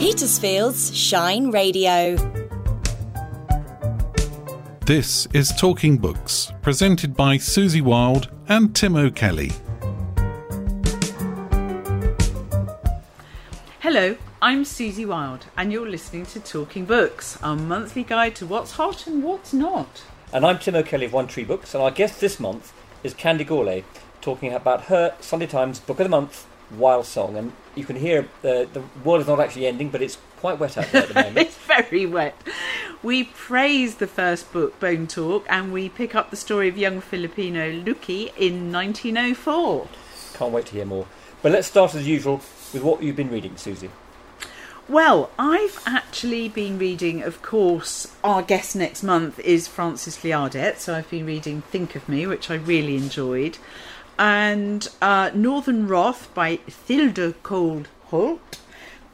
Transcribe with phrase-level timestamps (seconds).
[0.00, 2.16] Petersfield's Shine Radio.
[4.86, 9.52] This is Talking Books, presented by Susie Wild and Tim O'Kelly.
[13.80, 18.72] Hello, I'm Susie Wild, and you're listening to Talking Books, our monthly guide to what's
[18.72, 20.02] hot and what's not.
[20.32, 22.72] And I'm Tim O'Kelly of One Tree Books, and our guest this month
[23.04, 23.84] is Candy Gourlay,
[24.22, 27.36] talking about her Sunday Times Book of the Month, Wild Song.
[27.36, 30.76] And you can hear uh, the world is not actually ending, but it's quite wet
[30.76, 31.38] out there at the moment.
[31.38, 32.34] it's very wet.
[33.02, 37.00] We praise the first book, Bone Talk, and we pick up the story of young
[37.00, 39.88] Filipino Luki in 1904.
[40.34, 41.06] Can't wait to hear more.
[41.42, 42.36] But let's start as usual
[42.72, 43.90] with what you've been reading, Susie.
[44.88, 50.94] Well, I've actually been reading, of course, our guest next month is Frances Liardet, so
[50.96, 53.58] I've been reading Think of Me, which I really enjoyed,
[54.20, 58.58] and uh, Northern Wrath by Thilde Kold Holdt,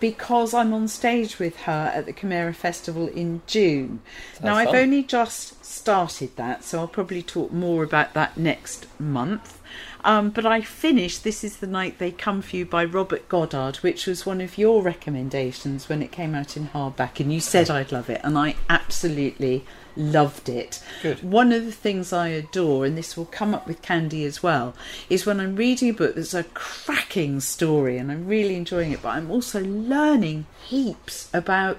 [0.01, 4.01] because I'm on stage with her at the Chimera Festival in June.
[4.33, 4.77] Sounds now, I've fun.
[4.77, 9.63] only just started that, so I'll probably talk more about that next month.
[10.05, 13.77] Um, but I finished This Is the Night They Come For You by Robert Goddard,
[13.77, 17.71] which was one of your recommendations when it came out in hardback, and you said
[17.71, 19.65] I'd love it, and I absolutely
[19.97, 20.83] loved it.
[21.03, 21.23] Good.
[21.23, 24.75] One of the things I adore, and this will come up with Candy as well,
[25.09, 29.03] is when I'm reading a book that's a cracking story and I'm really enjoying it,
[29.03, 31.79] but I'm also learning heaps about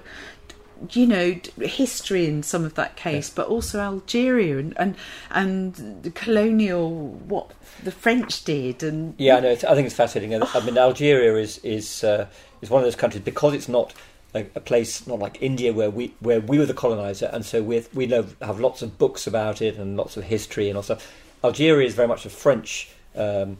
[0.92, 4.94] you know history in some of that case but also Algeria and and
[5.30, 7.50] and the colonial what
[7.82, 9.50] the French did and Yeah, I know.
[9.50, 10.40] I think it's fascinating.
[10.40, 12.26] I mean, Algeria is is uh,
[12.60, 13.92] is one of those countries because it's not
[14.34, 17.62] a, a place not like India where we where we were the colonizer, and so
[17.62, 20.98] we we know have lots of books about it and lots of history and also
[21.42, 22.90] Algeria is very much a French.
[23.14, 23.58] Um,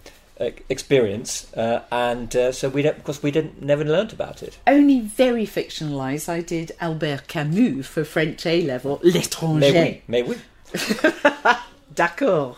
[0.69, 4.57] experience uh, and uh, so we don't because we didn't never learnt about it.
[4.69, 10.23] Only very fictionalized I did Albert Camus for French A level may l'étranger we may
[10.23, 10.37] we
[11.95, 12.57] d'accord.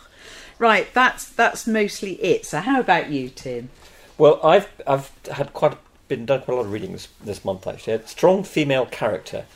[0.59, 2.45] Right that's that's mostly it.
[2.45, 3.71] So how about you Tim?
[4.19, 5.79] Well, I've I've had quite a,
[6.11, 7.95] been done quite a lot of reading this, this month actually.
[7.95, 9.47] A Strong female character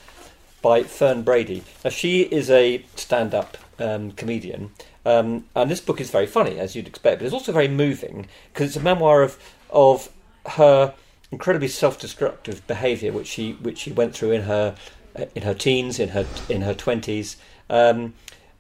[0.63, 1.63] by Fern Brady.
[1.85, 4.71] Now she is a stand-up um, comedian,
[5.05, 8.27] um, and this book is very funny as you'd expect, but it's also very moving
[8.53, 9.39] because it's a memoir of
[9.69, 10.09] of
[10.47, 10.95] her
[11.31, 14.77] incredibly self-destructive behaviour, which she which she went through in her
[15.35, 17.37] in her teens, in her in her twenties,
[17.69, 18.15] um,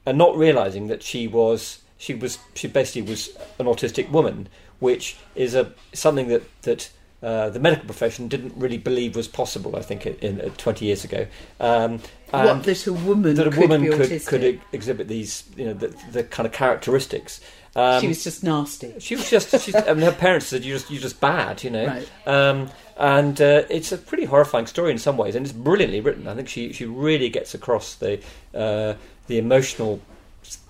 [0.04, 4.48] and not realizing that she was she was she basically was an autistic woman,
[4.80, 6.90] which is a something that that
[7.24, 9.76] uh, the medical profession didn't really believe was possible.
[9.76, 11.26] I think in, in uh, twenty years ago,
[11.58, 15.64] um, what that a woman that a could woman could could e- exhibit these you
[15.64, 17.40] know the, the kind of characteristics.
[17.74, 19.58] Um, she was just nasty she was just.
[19.58, 21.86] She, I mean, her parents said you're just you're just bad, you know.
[21.86, 22.08] Right.
[22.26, 26.28] Um, and uh, it's a pretty horrifying story in some ways, and it's brilliantly written.
[26.28, 28.20] I think she she really gets across the
[28.54, 28.94] uh,
[29.28, 30.02] the emotional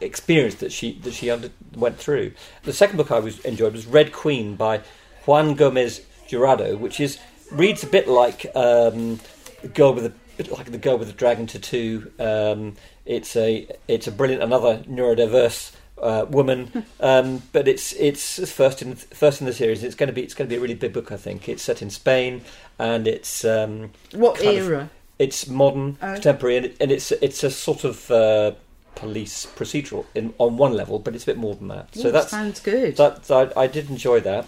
[0.01, 2.33] experience that she that she under, went through.
[2.63, 4.83] The second book I was enjoyed was Red Queen by
[5.27, 6.01] Juan Gomez
[6.35, 7.19] Jurado, which is
[7.51, 9.21] reads a bit like um,
[9.63, 12.11] the girl with a bit like the girl with the dragon tattoo.
[12.19, 12.75] Um,
[13.07, 18.97] it's a it's a brilliant another neurodiverse uh, woman, um, but it's it's first in
[18.97, 19.83] first in the series.
[19.85, 21.13] It's going to be it's going to be a really big book.
[21.13, 22.43] I think it's set in Spain
[22.79, 26.15] and it's um, what kind of- era it's modern, Oh.
[26.15, 28.51] contemporary, and, it, and it's it's a sort of uh,
[28.97, 31.95] police procedural in, on one level, but it's a bit more than that.
[31.95, 34.45] So that sounds good that, I, I did enjoy that.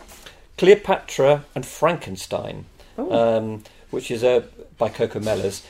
[0.59, 2.65] Cleopatra and Frankenstein,
[2.97, 4.45] um, which is a
[4.79, 5.65] by Coco Mellors.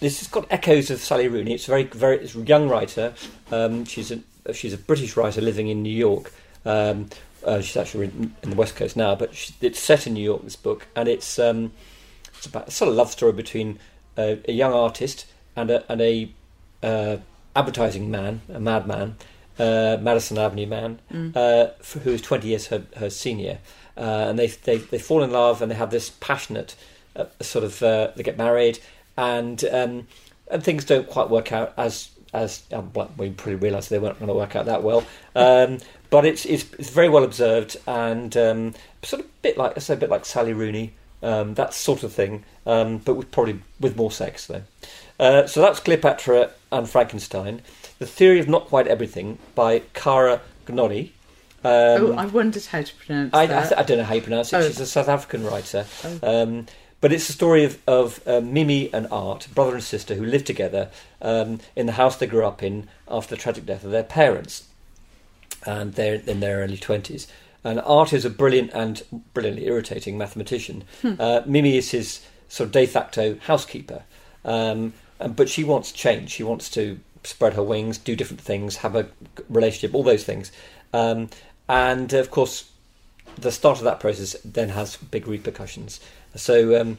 [0.00, 1.54] This has got echoes of Sally Rooney.
[1.54, 3.14] It's a very very it's a young writer.
[3.50, 4.20] Um, she's a
[4.52, 6.32] she's a British writer living in New York.
[6.64, 7.08] Um,
[7.44, 10.24] uh, she's actually in, in the West Coast now, but she, it's set in New
[10.24, 10.42] York.
[10.42, 11.72] This book, and it's um,
[12.36, 13.78] it's about a sort of love story between
[14.16, 16.30] a, a young artist and a and a
[16.82, 17.16] uh,
[17.54, 19.16] advertising man, a madman,
[19.58, 20.98] uh, Madison Avenue man,
[21.34, 23.58] uh, f who is twenty years her, her senior,
[23.96, 26.74] uh, and they, they they fall in love and they have this passionate
[27.16, 28.78] uh, sort of uh, they get married
[29.16, 30.06] and um,
[30.50, 34.28] and things don't quite work out as as um, we probably realise they weren't going
[34.28, 35.04] to work out that well.
[35.36, 35.78] Um,
[36.10, 38.74] but it's, it's it's very well observed and um,
[39.04, 40.92] sort of a bit like I say a bit like Sally Rooney,
[41.22, 44.62] um, that sort of thing, um, but with probably with more sex though.
[45.20, 47.62] Uh, so that's Cleopatra and Frankenstein.
[48.00, 51.12] The Theory of Not Quite Everything by Cara Gnori.
[51.62, 54.14] oh Um, I wondered how to pronounce I, I, that th- I don't know how
[54.14, 54.56] you pronounce it.
[54.56, 54.66] Oh.
[54.66, 55.84] She's a South African writer.
[56.02, 56.42] Oh.
[56.42, 56.66] Um,
[57.02, 60.44] but it's the story of, of uh, Mimi and Art, brother and sister, who live
[60.44, 60.88] together
[61.20, 64.66] um, in the house they grew up in after the tragic death of their parents.
[65.66, 67.26] And they're in their early 20s.
[67.62, 69.02] And Art is a brilliant and
[69.34, 70.84] brilliantly irritating mathematician.
[71.04, 74.04] Uh, Mimi is his sort of de facto housekeeper.
[74.42, 76.30] Um, and, but she wants change.
[76.30, 79.08] She wants to spread her wings, do different things, have a
[79.48, 80.50] relationship, all those things.
[80.92, 81.30] Um,
[81.68, 82.70] and of course,
[83.36, 86.00] the start of that process then has big repercussions.
[86.34, 86.98] So um,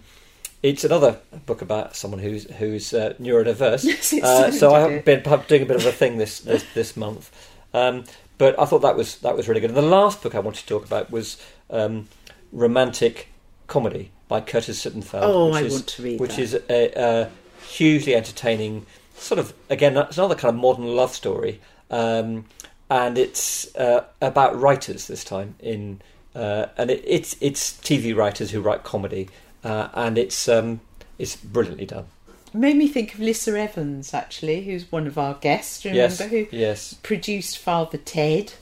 [0.63, 3.83] it's another book about someone who's who's uh, neurodiverse.
[3.83, 6.65] Yes, it's uh, so I've been I'm doing a bit of a thing this this,
[6.73, 7.31] this month.
[7.73, 8.05] Um,
[8.37, 9.71] but I thought that was that was really good.
[9.71, 12.07] And the last book I wanted to talk about was um,
[12.51, 13.27] romantic
[13.67, 15.21] comedy by Curtis Sittenfeld.
[15.21, 16.41] Oh, which I is, want to read Which that.
[16.41, 17.29] is a, a
[17.67, 18.85] hugely entertaining,
[19.15, 22.45] sort of again, it's another kind of modern love story, um,
[22.89, 26.01] and it's uh, about writers this time in,
[26.35, 29.29] uh, and it, it's it's TV writers who write comedy,
[29.63, 30.81] uh, and it's um,
[31.17, 32.05] it's brilliantly done.
[32.53, 35.85] Made me think of Lissa Evans, actually, who's one of our guests.
[35.85, 38.53] Remember Yes, who yes, produced Father Ted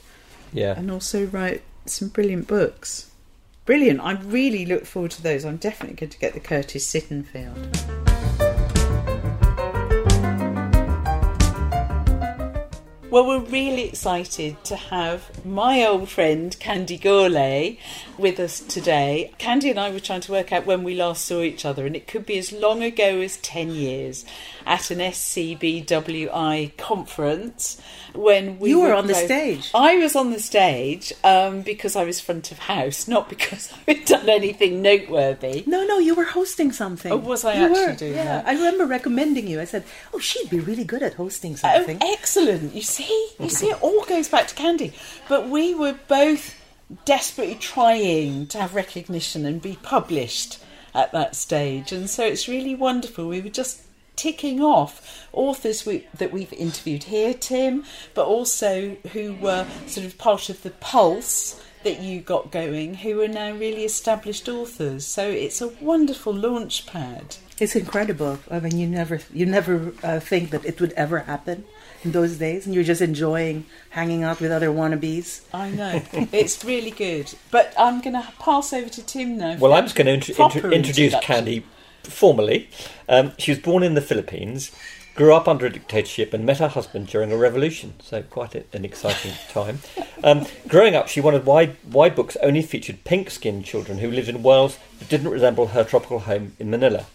[0.52, 0.74] yeah.
[0.78, 3.10] and also wrote some brilliant books.
[3.66, 4.00] Brilliant!
[4.00, 5.44] I really look forward to those.
[5.44, 8.09] I'm definitely going to get the Curtis Sittenfeld.
[13.10, 17.78] Well, we're really excited to have my old friend Candy Gourlay
[18.20, 19.32] with us today.
[19.38, 21.96] Candy and I were trying to work out when we last saw each other, and
[21.96, 24.24] it could be as long ago as 10 years
[24.66, 27.80] at an SCBWI conference
[28.14, 29.70] when we You were on the stage.
[29.74, 33.92] I was on the stage um, because I was front of house, not because I
[33.94, 35.64] had done anything noteworthy.
[35.66, 37.10] No, no, you were hosting something.
[37.12, 38.24] Oh, was I You actually were, doing yeah.
[38.42, 38.46] that?
[38.46, 39.60] I remember recommending you.
[39.60, 42.74] I said, "Oh, she'd be really good at hosting Oh, something." excellent.
[42.74, 44.92] You see, you see, it all goes back to Candy.
[45.28, 46.54] But we were both
[47.04, 50.62] desperately trying to have recognition and be published
[50.94, 51.92] at that stage.
[51.92, 53.28] And so it's really wonderful.
[53.28, 53.82] We were just
[54.16, 57.84] ticking off authors we, that we've interviewed here, Tim,
[58.14, 63.20] but also who were sort of part of the pulse that you got going, who
[63.22, 65.06] are now really established authors.
[65.06, 67.36] So it's a wonderful launch pad.
[67.58, 68.38] It's incredible.
[68.50, 71.64] I mean, you never, you never uh, think that it would ever happen
[72.02, 75.42] in those days, and you're just enjoying hanging out with other wannabes.
[75.52, 76.02] I know.
[76.32, 77.32] it's really good.
[77.50, 79.56] But I'm going to pass over to Tim now.
[79.58, 81.14] Well, I'm just going to intro- proper introduce.
[81.20, 81.64] Candy
[82.02, 82.68] formally.
[83.08, 84.72] Um, she was born in the Philippines,
[85.14, 87.94] grew up under a dictatorship, and met her husband during a revolution.
[88.00, 89.80] So quite a, an exciting time.
[90.24, 94.42] Um, growing up, she wanted why why books only featured pink-skinned children who lived in
[94.42, 97.06] worlds that didn't resemble her tropical home in Manila.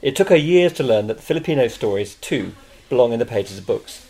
[0.00, 2.54] It took her years to learn that the Filipino stories too
[2.88, 4.06] belong in the pages of books.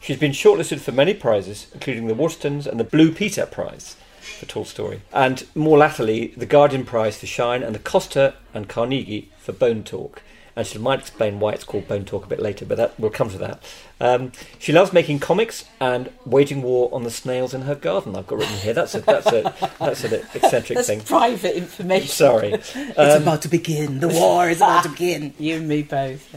[0.00, 4.46] She's been shortlisted for many prizes, including the Waterstones and the Blue Peter Prize for
[4.46, 9.30] Tall Story, and more latterly, the Guardian Prize for Shine and the Costa and Carnegie
[9.38, 10.22] for Bone Talk.
[10.54, 13.10] And she might explain why it's called Bone Talk a bit later, but that, we'll
[13.10, 13.62] come to that.
[14.00, 18.14] Um, she loves making comics and waging war on the snails in her garden.
[18.16, 18.74] I've got written here.
[18.74, 21.00] That's a that's a that's an eccentric That's thing.
[21.00, 22.08] private information.
[22.08, 22.52] Sorry.
[22.52, 24.00] it's Um, about to begin.
[24.00, 25.32] The war is about to begin.
[25.38, 26.34] You and me both.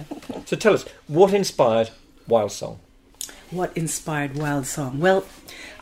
[0.48, 1.90] so tell us, what inspired
[2.28, 2.80] Wild Song?
[3.52, 5.00] What inspired Wild Song?
[5.00, 5.26] Well,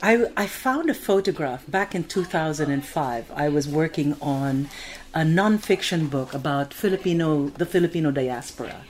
[0.04, 3.32] I, I found a photograph back in 2005.
[3.32, 4.68] I was working on
[5.14, 8.82] a nonfiction book about Filipino, the Filipino diaspora.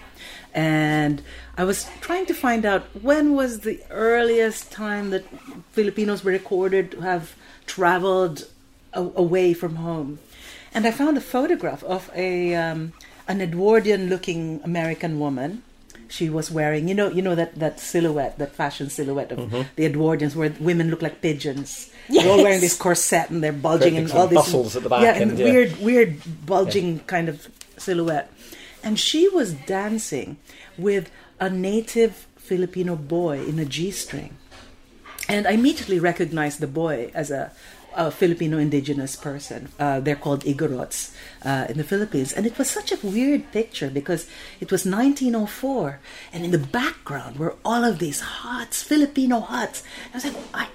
[0.55, 1.21] And
[1.55, 5.23] I was trying to find out when was the earliest time that
[5.71, 7.35] Filipinos were recorded to have
[7.67, 8.47] traveled
[8.93, 10.17] a- away from home.
[10.73, 12.93] And I found a photograph of a um,
[13.27, 15.61] an Edwardian-looking American woman.
[16.13, 19.63] She was wearing, you know, you know that, that silhouette, that fashion silhouette of mm-hmm.
[19.75, 21.89] the Edwardians, where women look like pigeons.
[22.07, 25.01] They're all wearing this corset and they're bulging and all these muscles at the back
[25.01, 25.45] yeah, and yeah.
[25.45, 27.47] weird, weird bulging kind of
[27.79, 28.31] silhouette.
[28.83, 30.37] And she was dancing
[30.77, 34.37] with a native Filipino boy in a G-string.
[35.27, 37.51] And I immediately recognized the boy as a,
[37.95, 39.69] a Filipino indigenous person.
[39.79, 42.33] Uh, they're called Igorots uh, in the Philippines.
[42.33, 44.27] And it was such a weird picture because
[44.59, 45.99] it was 1904.
[46.31, 49.83] And in the background were all of these huts, Filipino huts.
[50.13, 50.67] I was like, I,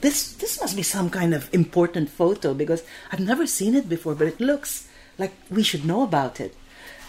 [0.00, 4.14] this, this must be some kind of important photo because I've never seen it before,
[4.14, 4.88] but it looks
[5.18, 6.54] like we should know about it.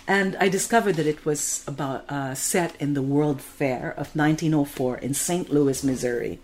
[0.07, 4.97] And I discovered that it was about uh, set in the World Fair of 1904
[4.97, 5.49] in St.
[5.49, 6.39] Louis, Missouri.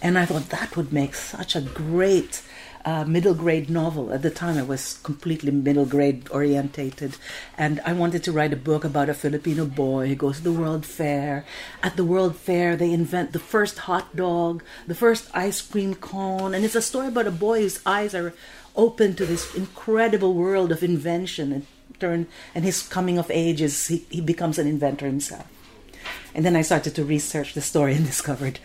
[0.00, 2.42] And I thought that would make such a great
[2.84, 4.12] uh, middle grade novel.
[4.12, 7.16] At the time, I was completely middle grade orientated,
[7.56, 10.52] and I wanted to write a book about a Filipino boy who goes to the
[10.52, 11.44] World Fair.
[11.82, 16.54] At the World Fair, they invent the first hot dog, the first ice cream cone,
[16.54, 18.34] and it's a story about a boy whose eyes are
[18.74, 21.66] open to this incredible world of invention and
[21.98, 25.46] turn and his coming of age is he, he becomes an inventor himself
[26.34, 28.58] and then i started to research the story and discovered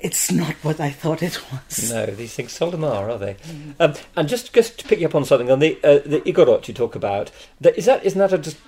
[0.00, 1.90] it's not what I thought it was.
[1.92, 3.36] No, these things seldom are, are they?
[3.80, 6.68] Um, and just just to pick you up on something on the uh, the Igorot
[6.68, 8.58] you talk about, that, is that isn't that a just?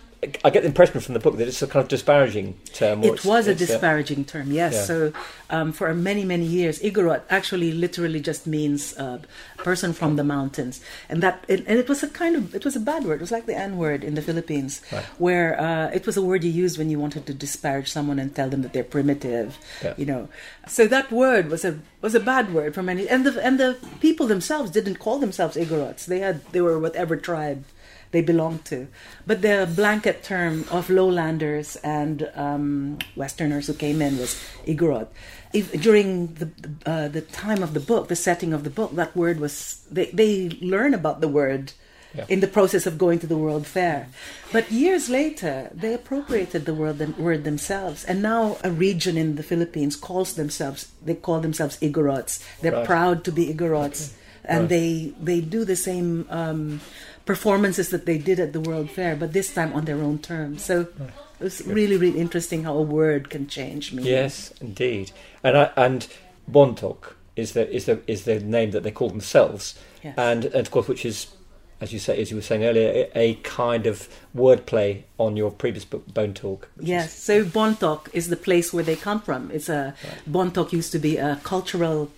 [0.45, 3.03] I get the impression from the book that it's a kind of disparaging term.
[3.03, 4.75] It was a uh, disparaging term, yes.
[4.75, 4.83] yeah.
[4.83, 5.13] So,
[5.49, 9.21] um, for many, many years, Igorot actually literally just means uh,
[9.57, 12.77] person from the mountains, and that it, and it was a kind of it was
[12.77, 13.15] a bad word.
[13.15, 15.05] It was like the N word in the Philippines, Right.
[15.19, 18.35] where uh, it was a word you used when you wanted to disparage someone and
[18.35, 19.95] tell them that they're primitive, Yeah.
[19.97, 20.29] you know.
[20.69, 23.79] So that word was a was a bad word for many, and the and the
[24.01, 26.05] people themselves didn't call themselves Igorots.
[26.05, 27.65] They had they were whatever tribe
[28.13, 28.89] they belonged to.
[29.27, 34.35] But the blanket term of lowlanders and um, Westerners who came in was
[34.67, 35.09] Igorot.
[35.53, 36.49] If, during the
[36.87, 40.07] uh, the time of the book, the setting of the book, that word was they
[40.13, 41.73] they learn about the word
[42.13, 42.27] Yeah.
[42.29, 44.09] in the process of going to the World Fair.
[44.51, 49.47] But years later, they appropriated the word, word themselves, and now a region in the
[49.47, 52.43] Philippines calls themselves they call themselves Igorots.
[52.61, 52.87] They're Right.
[52.95, 54.11] proud to be Igorots,
[54.51, 54.69] and Right.
[54.69, 56.81] they they do the same um,
[57.25, 60.65] performances that they did at the World Fair, but this time on their own terms.
[60.65, 60.89] So
[61.41, 64.11] it was really really interesting how a word can change meaning.
[64.13, 65.13] Yes, indeed.
[65.45, 66.07] And I, and
[66.51, 70.15] Bontok is the is the is the name that they call themselves, Yes.
[70.19, 71.29] and, and of course, which is,
[71.81, 75.85] as you say, as you were saying earlier, a, kind of wordplay on your previous
[75.85, 76.69] book, Bone Talk.
[76.81, 79.51] Yes, is- so Bontok is the place where they come from.
[79.53, 79.95] It's a
[80.29, 82.11] Bontok used to be a cultural.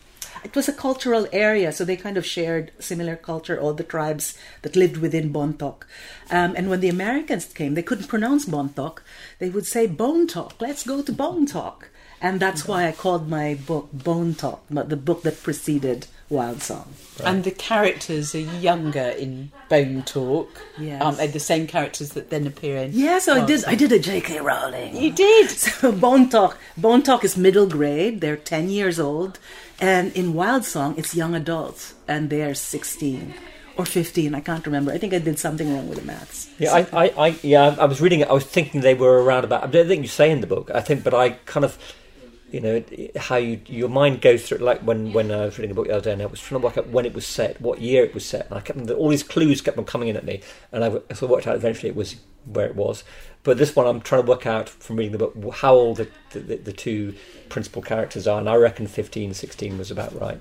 [0.44, 3.58] It was a cultural area, so they kind of shared similar culture.
[3.58, 5.84] All the tribes that lived within Bontok,
[6.30, 8.98] um, and when the Americans came, they couldn't pronounce Bontok.
[9.38, 10.56] They would say Bone Talk.
[10.60, 14.88] Let's go to Bone Talk, and that's why I called my book Bone Talk, but
[14.88, 16.94] the book that preceded Wild Song.
[17.22, 20.48] And the characters are younger in Bone Talk.
[20.78, 21.02] Yes.
[21.02, 22.92] Um, and the same characters that then appear in.
[22.94, 23.60] Yeah, so I did.
[23.60, 23.72] Song.
[23.72, 24.40] I did a J.K.
[24.40, 24.96] Rowling.
[24.96, 25.50] You did.
[25.82, 28.20] So Bone Talk, Bone Talk is middle grade.
[28.20, 29.38] They're ten years old,
[29.82, 33.34] and in Wild Song, it's young adults, and they're sixteen
[33.76, 34.32] or fifteen.
[34.32, 34.92] I can't remember.
[34.92, 36.48] I think I did something wrong with the maths.
[36.58, 38.28] Yeah, I, I, I, yeah, I was reading it.
[38.28, 39.64] I was thinking they were around about.
[39.64, 40.70] I don't think you say in the book.
[40.72, 41.76] I think, but I kind of,
[42.52, 42.84] you know,
[43.16, 44.58] how you your mind goes through.
[44.58, 44.62] It.
[44.62, 46.60] Like when when I was reading a book the other day, and I was trying
[46.60, 48.88] to work out when it was set, what year it was set, and I kept
[48.88, 51.56] all these clues kept on coming in at me, and I, sort of worked out
[51.56, 53.02] eventually it was where it was.
[53.44, 56.08] But this one, I'm trying to work out from reading the book how old the,
[56.30, 57.14] the, the two
[57.48, 60.40] principal characters are, and I reckon 15, 16 was about right.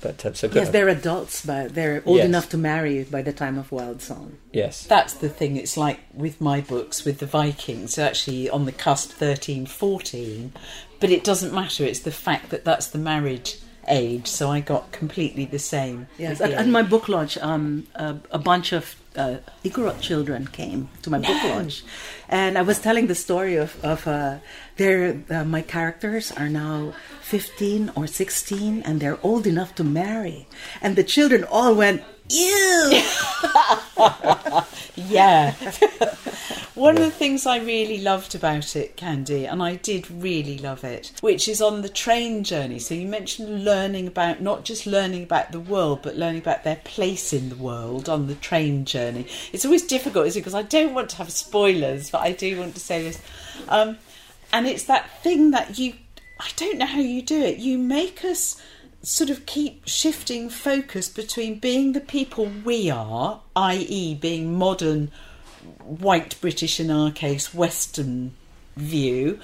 [0.00, 0.54] But uh, so good.
[0.56, 2.26] Yes, they're adults, but they're old Yes.
[2.26, 4.38] enough to marry by the time of Wild Song.
[4.52, 4.84] yes.
[4.84, 5.56] That's the thing.
[5.56, 10.52] It's like with my books with the Vikings, actually on the cusp 13, 14.
[11.00, 11.84] But it doesn't matter.
[11.84, 14.26] It's the fact that that's the marriage age.
[14.28, 16.06] So I got completely the same.
[16.16, 19.38] Yes, with at, at my book launch, um, a, a bunch of uh,
[20.00, 21.82] children came to my book launch,
[22.28, 24.38] and I was telling the story of of uh,
[24.76, 30.46] their uh, my characters are now fifteen or sixteen, and they're old enough to marry,
[30.80, 32.02] and the children all went.
[32.30, 33.02] Ew!
[35.08, 35.54] Yeah.
[36.74, 40.84] One of the things I really loved about it, Candy, and I did really love
[40.84, 42.78] it, which is on the train journey.
[42.78, 46.80] So you mentioned learning about, not just learning about the world, but learning about their
[46.84, 49.26] place in the world on the train journey.
[49.52, 50.42] It's always difficult, isn't it?
[50.42, 53.20] Because I don't want to have spoilers, but I do want to say this.
[53.68, 53.98] Um,
[54.52, 55.94] and it's that thing that you,
[56.38, 58.60] I don't know how you do it, you make us
[59.02, 65.10] sort of keep shifting focus between being the people we are, i.e., being modern,
[65.80, 68.32] white British in our case, Western
[68.76, 69.38] view,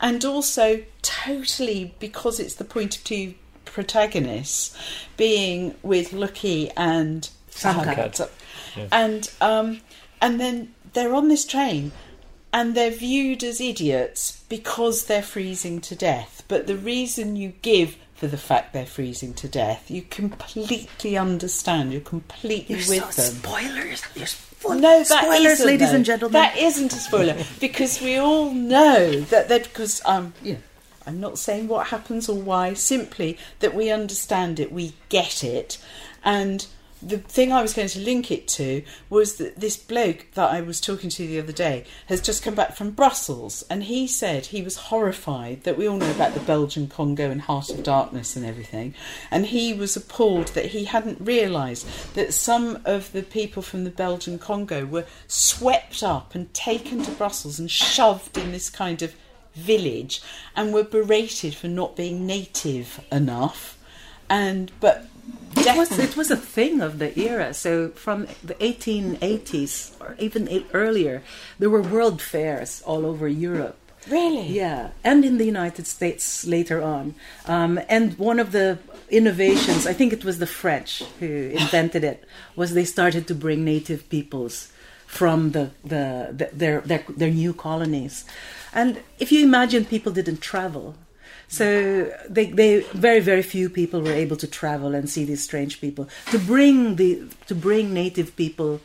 [0.00, 3.34] and also totally because it's the point of two
[3.64, 4.76] protagonists
[5.16, 8.28] being with Luki and Samkad.
[8.90, 9.80] and um,
[10.20, 11.92] and then they're on this train
[12.52, 16.42] and they're viewed as idiots because they're freezing to death.
[16.48, 21.92] But the reason you give for the fact they're freezing to death, you completely understand.
[21.92, 23.34] You're completely You're with so them.
[23.42, 24.02] spoilers.
[24.14, 25.96] You're full No, spoilers, ladies though.
[25.96, 26.32] and gentlemen.
[26.32, 30.58] That isn't a spoiler because we all know that that because um you know
[31.06, 35.78] I'm not saying what happens or why, simply that we understand it, we get it,
[36.24, 36.66] and
[37.06, 40.60] the thing I was going to link it to was that this bloke that I
[40.60, 44.46] was talking to the other day has just come back from Brussels, and he said
[44.46, 48.34] he was horrified that we all know about the Belgian Congo and Heart of Darkness
[48.34, 48.94] and everything,
[49.30, 53.90] and he was appalled that he hadn't realised that some of the people from the
[53.90, 59.14] Belgian Congo were swept up and taken to Brussels and shoved in this kind of
[59.54, 60.20] village
[60.54, 63.78] and were berated for not being native enough.
[64.28, 65.06] And but
[65.56, 67.52] It was it was a thing of the era.
[67.54, 71.22] So from the 1880s or even earlier,
[71.58, 73.76] there were world fairs all over Europe.
[74.08, 74.46] Really?
[74.46, 77.16] Yeah, and in the United States later on.
[77.46, 78.78] Um, and one of the
[79.10, 83.64] innovations, I think it was the French who invented it, was they started to bring
[83.64, 84.70] native peoples
[85.06, 88.24] from the, the, the their, their their new colonies.
[88.72, 90.94] And if you imagine people didn't travel,
[91.48, 95.80] so they, they very very few people were able to travel and see these strange
[95.80, 96.08] people.
[96.30, 98.80] To bring the to bring native people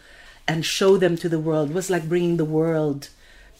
[0.48, 3.10] and show them to the world was like bringing the world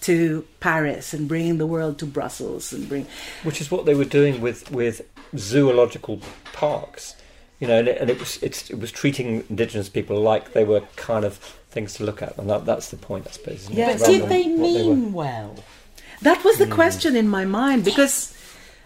[0.02, 3.06] to Paris and bringing the world to Brussels and bring
[3.44, 5.02] which is what they were doing with with
[5.38, 6.20] zoological
[6.54, 7.16] parks.
[7.60, 10.64] You know, and it, and it was it's, it was treating indigenous people like they
[10.64, 11.38] were kind of
[11.70, 13.70] things to look at, and that, that's the point, I suppose.
[13.70, 14.64] Yeah, But did they what were.
[14.64, 15.56] mean well?
[16.22, 16.74] That was the hmm.
[16.74, 18.36] question in my mind because,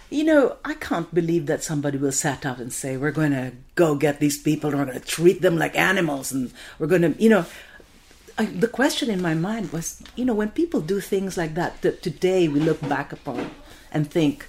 [0.10, 3.54] you know, I can't believe that somebody will set up and say, we're going to
[3.76, 7.02] go get these people and we're going to treat them like animals and we're going
[7.02, 7.46] to, you know.
[8.38, 11.82] I, the question in my mind was, you know, when people do things like that,
[11.84, 13.52] that today we look back upon
[13.94, 14.46] and think,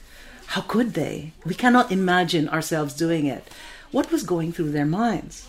[0.47, 1.33] how could they?
[1.45, 3.49] We cannot imagine ourselves doing it.
[3.93, 5.49] What was going through their minds?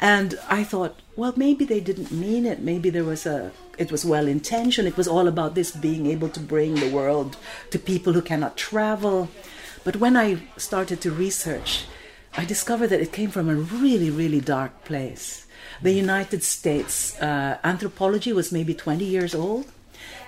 [0.00, 2.60] And I thought, well, maybe they didn't mean it.
[2.60, 4.88] Maybe there was a, it was well intentioned.
[4.88, 7.36] It was all about this being able to bring the world
[7.70, 9.28] to people who cannot travel.
[9.84, 11.84] But when I started to research,
[12.36, 15.46] I discovered that it came from a really, really dark place.
[15.82, 19.66] The United States uh, anthropology was maybe 20 years old,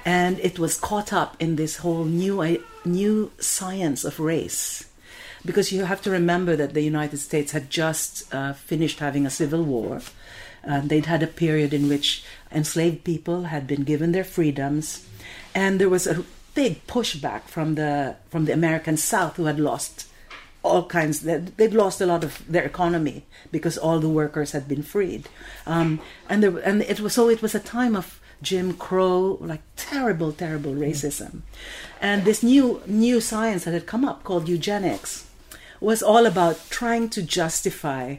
[0.05, 4.92] and it was caught up in this whole new, new science of race
[5.45, 9.31] because you have to remember that the United States had just uh, finished having a
[9.31, 10.01] civil war.
[10.63, 15.05] And they'd had a period in which enslaved people had been given their freedoms,
[15.55, 20.07] and there was a big pushback from the from the American South, who had lost
[20.63, 21.23] all kinds.
[21.23, 25.29] They'd lost a lot of their economy because all the workers had been freed,
[25.67, 29.63] um, and there, and it was so it was a time of Jim Crow, like
[29.75, 31.43] terrible, terrible racism,
[32.01, 35.27] and this new new science that had come up called eugenics
[35.83, 38.17] was all about trying to justify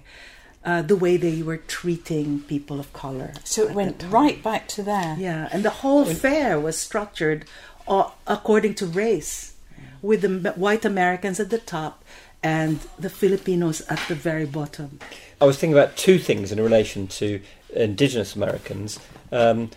[0.65, 3.33] uh, the way they were treating people of color.
[3.43, 5.15] So it went right back to there.
[5.19, 7.45] Yeah, and the whole fair was structured
[7.87, 9.53] uh, according to race,
[10.01, 12.03] with the white Americans at the top
[12.41, 14.99] and the Filipinos at the very bottom.
[15.41, 17.41] I was thinking about two things in relation to
[17.73, 18.99] indigenous Americans.
[19.31, 19.71] Um,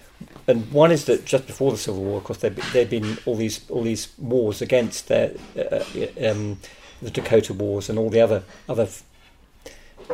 [0.49, 3.19] and one is that just before the Civil War, of course, there'd, be- there'd been
[3.27, 6.59] all these all these wars against their, uh, uh, um,
[7.03, 8.89] the Dakota Wars and all the other other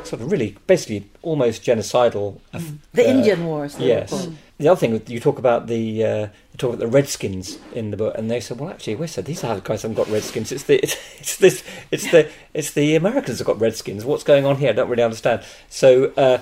[0.05, 2.41] sort of really basically almost genocidal.
[2.55, 2.61] uh,
[2.93, 3.79] The uh, Indian Wars.
[3.79, 4.11] Yes.
[4.11, 4.37] called.
[4.59, 6.21] The other thing you talk about the uh,
[6.53, 9.25] you talk about the Redskins in the book, and they said, "Well, actually, we said
[9.25, 10.53] these other guys haven't got Redskins.
[10.53, 14.05] It's the it's, it's this it's the it's the Americans have got Redskins.
[14.05, 14.71] What's going on here?
[14.71, 16.39] I don't really understand." So uh,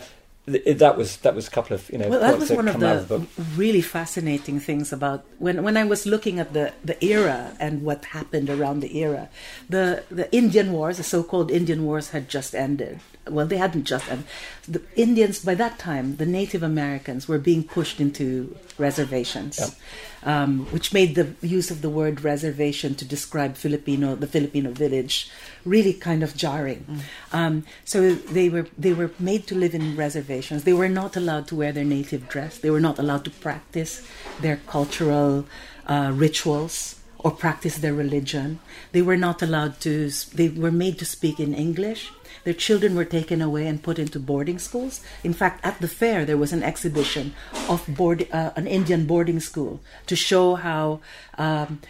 [0.51, 3.09] that was that was a couple of you know Well, that was one of out
[3.09, 7.83] the really fascinating things about when, when I was looking at the, the era and
[7.83, 9.29] what happened around the era.
[9.69, 13.01] The the Indian Wars, the so-called Indian Wars, had just ended.
[13.31, 14.27] Well, they hadn't just ended.
[14.69, 19.77] The Indians by that time, the Native Americans, were being pushed into reservations,
[20.23, 25.31] um, which made the use of the word reservation to describe Filipino the Filipino village
[25.65, 27.03] really kind of jarring.
[27.33, 30.65] Um, so they were they were made to live in reservations.
[30.65, 32.59] They were not allowed to wear their native dress.
[32.59, 34.07] They were not allowed to practice
[34.41, 35.47] their cultural
[35.87, 38.61] uh, rituals or practice their religion.
[38.93, 40.11] They were not allowed to.
[40.35, 42.13] They were made to speak in English.
[42.45, 45.01] Their children were taken away and put into boarding schools.
[45.23, 47.35] In fact, at the fair there was an exhibition
[47.69, 51.01] of board, uh, an Indian boarding school to show how
[51.39, 51.81] um,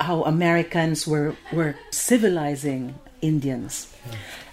[0.00, 3.92] how Americans were were civilizing Indians.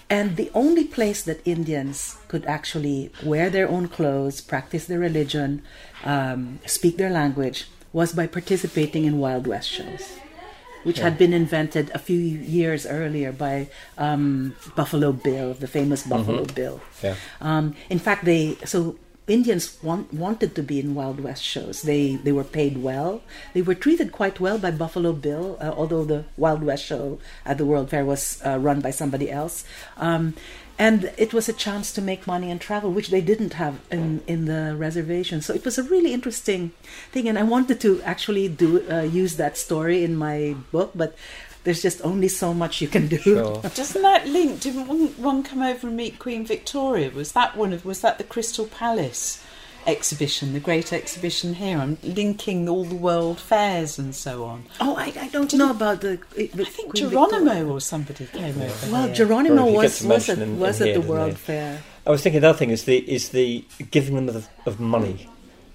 [0.09, 5.63] And the only place that Indians could actually wear their own clothes, practice their religion,
[6.03, 10.17] um, speak their language was by participating in Wild West shows,
[10.83, 13.67] which had been invented a few years earlier by
[13.97, 16.81] um, Buffalo Bill, the famous Buffalo Bill.
[17.03, 17.15] Yeah.
[17.39, 21.83] Um, in fact, they so Indians want, wanted to be in Wild West shows.
[21.83, 23.21] They they were paid well.
[23.53, 27.57] They were treated quite well by Buffalo Bill, uh, although the Wild West show at
[27.57, 29.63] the World Fair was uh, run by somebody else.
[29.97, 30.33] Um,
[30.81, 34.23] and it was a chance to make money and travel, which they didn't have in,
[34.25, 35.39] in the reservation.
[35.39, 36.71] So it was a really interesting
[37.11, 41.15] thing, and I wanted to actually do uh, use that story in my book, but
[41.63, 43.19] there's just only so much you can do.
[43.19, 43.61] Sure.
[43.75, 44.61] Doesn't that link?
[44.61, 47.11] Didn't one, one come over and meet Queen Victoria?
[47.11, 47.85] Was that one of?
[47.85, 49.39] Was that the Crystal Palace
[49.87, 51.77] exhibition, the great exhibition here?
[51.77, 54.65] I'm linking all the world fairs and so on.
[54.79, 56.19] Oh, I, I don't know about the.
[56.35, 58.91] It, I think Geronimo or somebody came over.
[58.91, 59.15] Well, here.
[59.15, 61.01] Geronimo Or if you get was to was mention at, in- was in at here,
[61.01, 61.35] the World they?
[61.35, 61.83] Fair.
[62.05, 65.27] I was thinking the other thing is the is the giving them of, of money.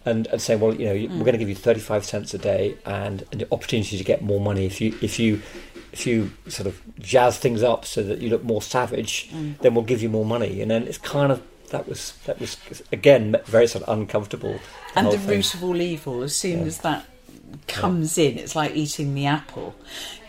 [0.05, 1.19] and, and saying, well, you know, we're mm.
[1.19, 4.65] going to give you 35 cents a day and an opportunity to get more money
[4.65, 5.43] if you if you
[5.97, 9.59] if you sort of jazz things up so that you look more savage, mm.
[9.59, 10.61] then we'll give you more money.
[10.61, 12.57] And then it's kind of that was that was
[12.93, 14.59] again very sort of uncomfortable.
[14.95, 15.29] and whole the thing.
[15.37, 16.67] root of all evil, as soon Yeah.
[16.67, 17.07] as that
[17.69, 19.75] comes in, it's like eating the apple.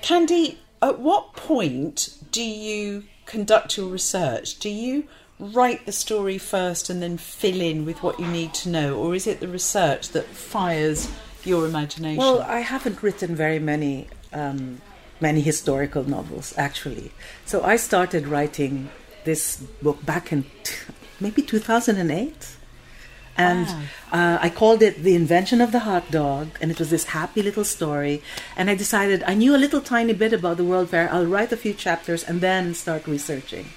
[0.02, 4.60] Candy, at what point do you conduct your research?
[4.60, 5.06] Do you
[5.40, 9.14] write the story first and then fill in with what you need to know, or
[9.16, 11.10] is it the research that fires
[11.44, 12.18] your imagination?
[12.18, 14.82] Well, I haven't written very many um,
[15.22, 17.12] many historical novels actually.
[17.46, 18.90] So I started writing
[19.26, 20.76] this book back in t-
[21.20, 22.58] maybe 2008.
[23.40, 23.68] And
[24.12, 27.44] uh, I called it The Invention of the Hot Dog, and it was this happy
[27.44, 28.24] little story.
[28.56, 31.08] And I decided I knew a little tiny bit about the World Fair.
[31.12, 33.68] I'll write a few chapters and then start researching.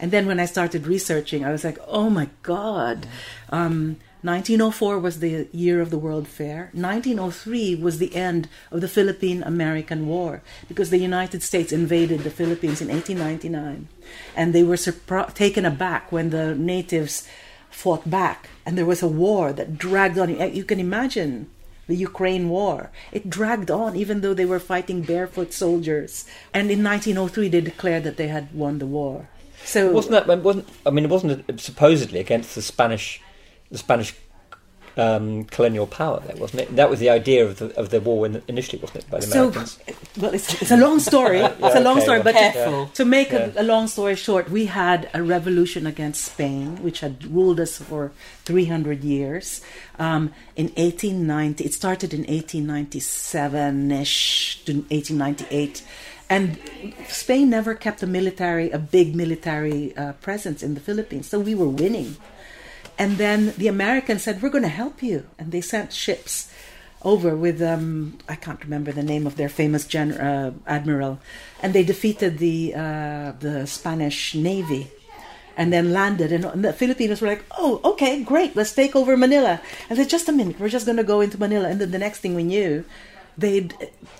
[0.00, 3.06] And then when I started researching, I was like, oh my God.
[3.50, 6.70] Um, 1904 was the year of the World Fair.
[6.72, 12.30] 1903 was the end of the Philippine American War because the United States invaded the
[12.30, 13.88] Philippines in 1899.
[14.34, 17.28] And they were surpri- taken aback when the natives
[17.70, 18.48] fought back.
[18.66, 20.30] And there was a war that dragged on.
[20.54, 21.48] You can imagine
[21.86, 22.90] the Ukraine war.
[23.12, 26.26] It dragged on even though they were fighting barefoot soldiers.
[26.52, 29.28] And in 1903, they declared that they had won the war.
[29.64, 33.20] So wasn't that wasn't I mean it wasn't supposedly against the Spanish
[33.70, 34.14] the Spanish
[34.96, 38.26] um, colonial power there wasn't it that was the idea of the of the war
[38.26, 39.78] in, initially wasn't it by the so Americans
[40.16, 41.38] well, it's, it's a long story.
[41.66, 42.86] it's a long okay, story, well, but to- Careful.
[42.94, 43.50] to, make Yeah.
[43.54, 47.78] a, a long story short, we had a revolution against Spain, which had ruled us
[47.78, 48.10] for
[48.44, 49.60] 300 years.
[49.98, 55.82] Um, in 1890, it started in 1897-ish to 1898.
[56.30, 56.58] And
[57.08, 61.54] Spain never kept a military, a big military uh, presence in the Philippines, so we
[61.54, 62.16] were winning.
[62.98, 66.50] And then the Americans said, "We're going to help you," and they sent ships
[67.02, 71.20] over with um, I can't remember the name of their famous gen- uh, admiral,
[71.62, 74.90] and they defeated the uh, the Spanish navy,
[75.56, 76.32] and then landed.
[76.32, 80.10] And, the Filipinos were like, "Oh, okay, great, let's take over Manila." And they said,
[80.10, 82.34] "Just a minute, we're just going to go into Manila." And then the next thing
[82.34, 82.84] we knew,
[83.38, 83.74] they'd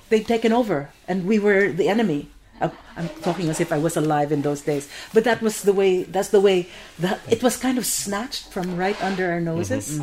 [0.09, 2.31] they'd taken over, and we were the enemy.
[2.61, 5.73] I- I'm talking as if I was alive in those days, but that was the
[5.73, 6.03] way.
[6.03, 6.67] That's the way.
[6.99, 10.01] That it was kind of snatched from right under our noses,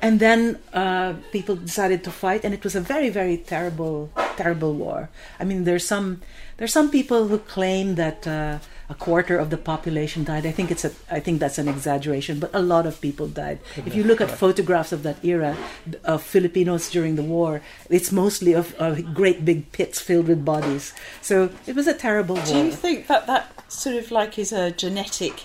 [0.00, 4.72] and then uh, people decided to fight, and it was a very, very terrible, terrible
[4.72, 5.10] war.
[5.38, 6.22] I mean, there's some
[6.56, 8.58] there's some people who claim that uh,
[8.90, 10.46] a quarter of the population died.
[10.46, 13.58] I think it's a I think that's an exaggeration, but a lot of people died.
[13.76, 15.56] If you look at photographs of that era
[16.04, 20.94] of Filipinos during the war, it's mostly of, of great big pits filled with bodies.
[21.20, 22.44] So it was a terrible war.
[22.44, 25.44] Do you think that that sort of like is a genetic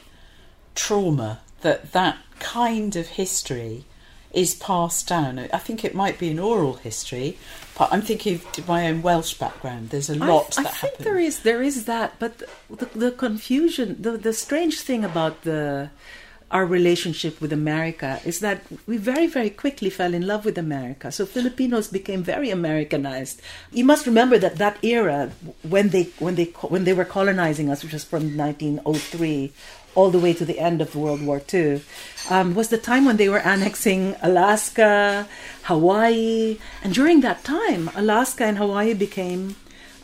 [0.76, 3.84] trauma that that kind of history
[4.32, 5.38] is passed down?
[5.38, 7.38] I think it might be an oral history,
[7.78, 9.90] but I'm thinking of my own Welsh background.
[9.90, 13.12] There's a lot I, I that think there is there is that, but the, the
[13.12, 15.90] confusion, the the strange thing about the
[16.52, 21.12] our relationship with America is that we very very quickly fell in love with America.
[21.12, 23.42] So Filipinos became very Americanized.
[23.72, 25.32] You must remember that that era
[25.64, 29.52] when they when they when they were colonizing us, which was from 1903
[29.96, 31.82] all the way to the end of World War II,
[32.30, 35.28] um, was the time when they were annexing Alaska,
[35.64, 39.56] Hawaii, and during that time, Alaska and Hawaii became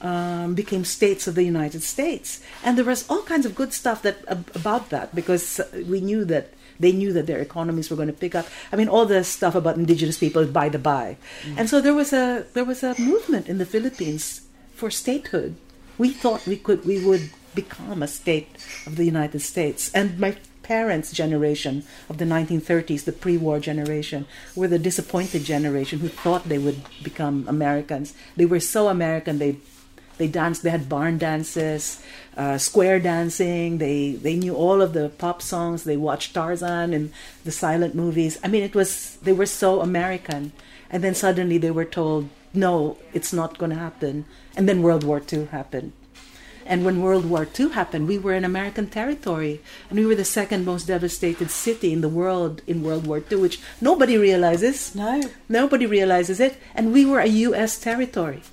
[0.01, 4.01] um, became states of the United States, and there was all kinds of good stuff
[4.03, 8.13] that about that because we knew that they knew that their economies were going to
[8.13, 8.47] pick up.
[8.71, 11.17] I mean, all the stuff about indigenous people by the by,
[11.57, 15.55] and so there was a there was a movement in the Philippines for statehood.
[15.97, 18.55] We thought we could we would become a state
[18.87, 20.37] of the United States, and my
[20.69, 26.60] parents' generation of the 1930s, the pre-war generation, were the disappointed generation who thought they
[26.60, 28.13] would become Americans.
[28.38, 29.58] They were so American they
[30.19, 30.62] they danced.
[30.63, 32.03] They had barn dances,
[32.38, 33.79] uh, square dancing.
[33.79, 35.86] They they knew all of the pop songs.
[35.86, 37.12] They watched Tarzan and
[37.45, 38.38] the silent movies.
[38.43, 40.51] I mean, it was they were so American.
[40.91, 44.25] And then suddenly they were told, no, it's not going to happen.
[44.58, 45.93] And then World War II happened.
[46.69, 50.23] And when World War II happened, we were in American territory, and we were the
[50.23, 54.93] second most devastated city in the world in World War II, which nobody realizes.
[54.93, 55.23] No.
[55.49, 56.58] Nobody realizes it.
[56.75, 57.79] And we were a U.S.
[57.79, 58.43] territory.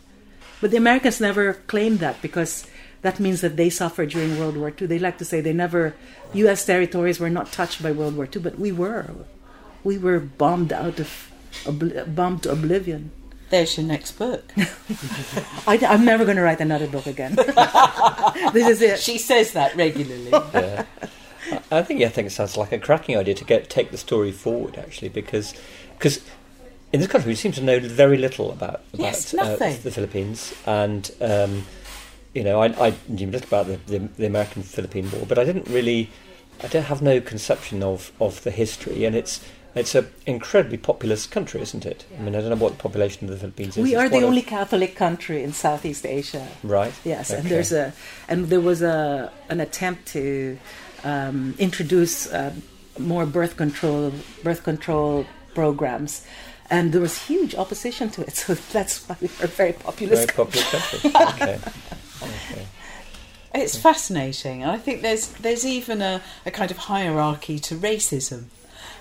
[0.63, 2.67] But the Americans never claimed that because
[3.03, 4.87] that means that they suffered during World War II.
[4.87, 5.95] They like to say they never,
[6.33, 6.65] U.S.
[6.65, 9.13] territories were not touched by World War II, but we were.
[9.85, 11.31] We were bombed out of,
[12.09, 13.11] bombed to oblivion.
[13.49, 14.53] There's your next book.
[15.67, 17.35] I, am never going to write another book again.
[18.53, 18.99] this is it.
[18.99, 20.31] she says that regularly.
[20.55, 20.85] yeah.
[21.71, 23.99] I I think I think it sounds like a cracking idea to get take the
[23.99, 25.55] story forward actually because
[25.97, 26.21] because
[26.93, 29.79] in this country, we seem to know very little about, about Yes, uh, nothing.
[29.83, 30.55] the Philippines.
[30.67, 31.67] And, um,
[32.33, 35.39] you know, I, I knew a little about the, the, the American Philippine War, but
[35.39, 36.11] I didn't really,
[36.63, 39.05] I don't have no conception of, of the history.
[39.05, 39.45] And it's
[39.77, 42.05] it's an incredibly populous country, isn't it?
[42.19, 43.83] I mean, I don't know what the population of the Philippines is.
[43.85, 46.47] We It's are the one of- only Catholic country in Southeast Asia.
[46.63, 46.93] Right.
[47.05, 47.93] Yes, and there's a
[48.29, 50.59] and there was a an attempt to
[51.05, 52.53] um, introduce uh,
[52.99, 54.13] more birth control
[54.43, 56.25] birth control programs,
[56.71, 58.35] and there was huge opposition to it.
[58.47, 60.25] So that's why we are a very populous.
[60.25, 60.63] Very country.
[60.63, 61.45] popular country.
[61.45, 61.59] okay.
[62.23, 62.67] okay.
[63.55, 64.65] It's fascinating.
[64.65, 68.45] I think there's there's even a, a kind of hierarchy to racism,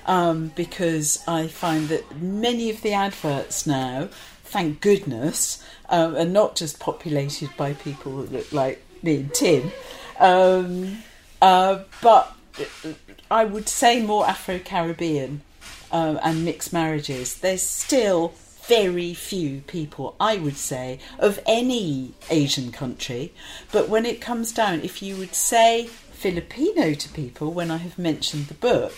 [0.06, 4.10] um, because I find that many of the adverts now,
[4.44, 9.72] thank goodness, um, are not just populated by people that look like me and Tim,
[10.20, 10.98] um,
[11.42, 12.36] uh, but
[13.30, 15.42] I would say more Afro Caribbean
[15.92, 17.40] um, and mixed marriages.
[17.40, 18.34] There's still
[18.68, 23.34] very few people, I would say, of any Asian country.
[23.72, 28.00] But when it comes down, if you would say Filipino to people when I have
[28.00, 28.94] mentioned the book,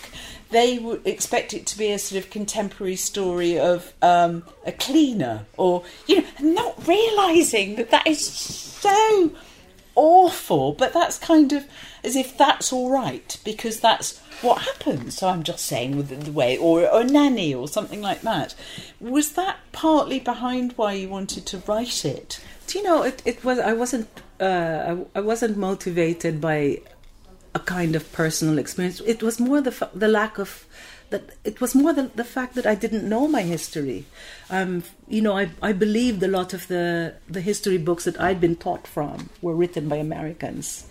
[0.50, 5.46] they would expect it to be a sort of contemporary story of um, a cleaner
[5.56, 9.32] or, you know, not realising that that is so
[9.94, 11.66] awful, but that's kind of
[12.04, 15.18] as if that's all right because that's what happens.
[15.18, 18.54] So I'm just saying with the- way, or, or a nanny or something like that.
[19.00, 22.40] Was that partly behind why you wanted to write it?
[22.68, 23.22] Do you know it?
[23.24, 24.08] It was I wasn't
[24.40, 24.44] uh,
[25.14, 26.80] I, I wasn't motivated by
[27.54, 29.00] a kind of personal experience.
[29.00, 30.66] It was more the fa- the lack of
[31.10, 31.36] that.
[31.44, 34.04] It was more the, the fact that I didn't know my history.
[34.50, 38.40] Um, you know, I I believed a lot of the the history books that I'd
[38.40, 40.86] been taught from were written by Americans.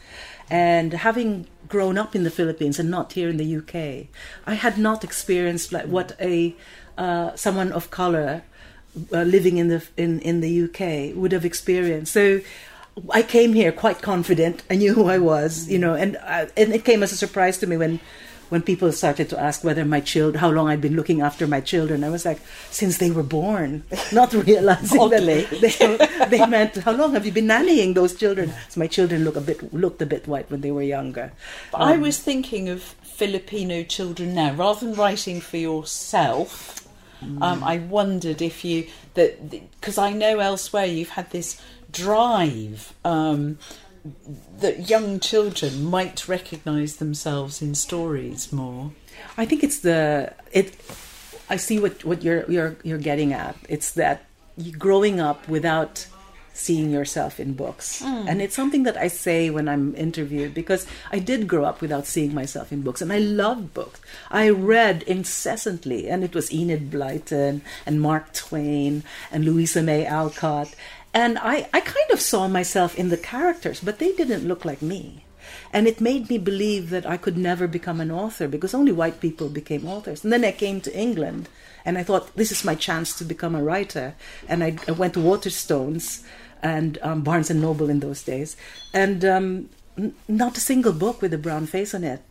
[0.50, 4.08] And having grown up in the Philippines and not here in the UK,
[4.46, 6.56] I had not experienced like what a
[6.98, 8.43] uh, someone of color
[9.12, 12.13] uh, living in the in in the UK would have experienced.
[12.13, 12.41] So
[13.12, 14.64] I came here quite confident.
[14.70, 17.58] I knew who I was, you know, and uh, and it came as a surprise
[17.60, 18.00] to me when
[18.50, 21.60] when people started to ask whether my child how long I'd been looking after my
[21.60, 22.04] children.
[22.04, 22.40] I was like,
[22.72, 23.84] since they were born,
[24.14, 25.26] not realizing that
[26.30, 28.54] they, they meant how long have you been nannying those children?
[28.70, 31.32] So my children look a bit looked a bit white when they were younger.
[31.72, 36.84] But I was thinking of Filipino children now, rather than writing for yourself.
[37.42, 41.60] Um, I wondered if you that because I know elsewhere you've had this
[41.91, 43.58] drive um,
[44.60, 48.91] that young children might recognise themselves in stories more.
[49.38, 50.76] I think it's the it.
[51.50, 53.56] I see what what you're you're you're getting at.
[53.69, 54.26] It's that
[54.58, 56.08] you growing up without
[56.54, 61.19] seeing yourself in books, and it's something that I say when I'm interviewed because I
[61.19, 64.02] did grow up without seeing myself in books, and I loved books.
[64.32, 70.73] I read incessantly, and it was Enid Blyton and Mark Twain and Louisa May Alcott,
[71.17, 74.84] and I I kind of saw myself in the characters, but they didn't look like
[74.93, 75.25] me.
[75.73, 79.19] And it made me believe that I could never become an author because only white
[79.19, 80.23] people became authors.
[80.23, 81.49] And then I came to England
[81.86, 84.13] and I thought, this is my chance to become a writer.
[84.47, 86.23] And I, I went to Waterstones
[86.62, 88.56] and um, Barnes and Noble in those days.
[88.93, 92.21] And um, n- not a single book with a brown face on it.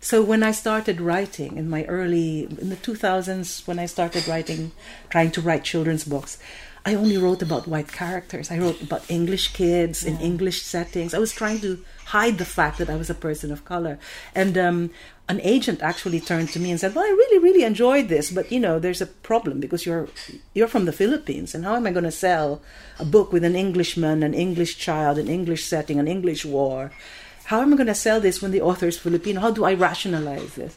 [0.00, 4.72] So when I started writing in my early, in the 2000s, when I started writing,
[5.10, 6.38] trying to write children's books,
[6.84, 8.50] I only wrote about white characters.
[8.50, 11.14] I wrote about English kids in English settings.
[11.14, 14.00] I was trying to hide the fact that I was a person of color.
[14.34, 14.90] And um,
[15.28, 18.50] an agent actually turned to me and said, "Well, I really, really enjoyed this, but
[18.50, 20.08] you know, there's a problem because you're
[20.54, 22.60] you're from the Philippines, and how am I going to sell
[22.98, 26.90] a book with an Englishman, an English child, an English setting, an English war?
[27.44, 29.40] How am I going to sell this when the author is Filipino?
[29.40, 30.76] How do I rationalize this?"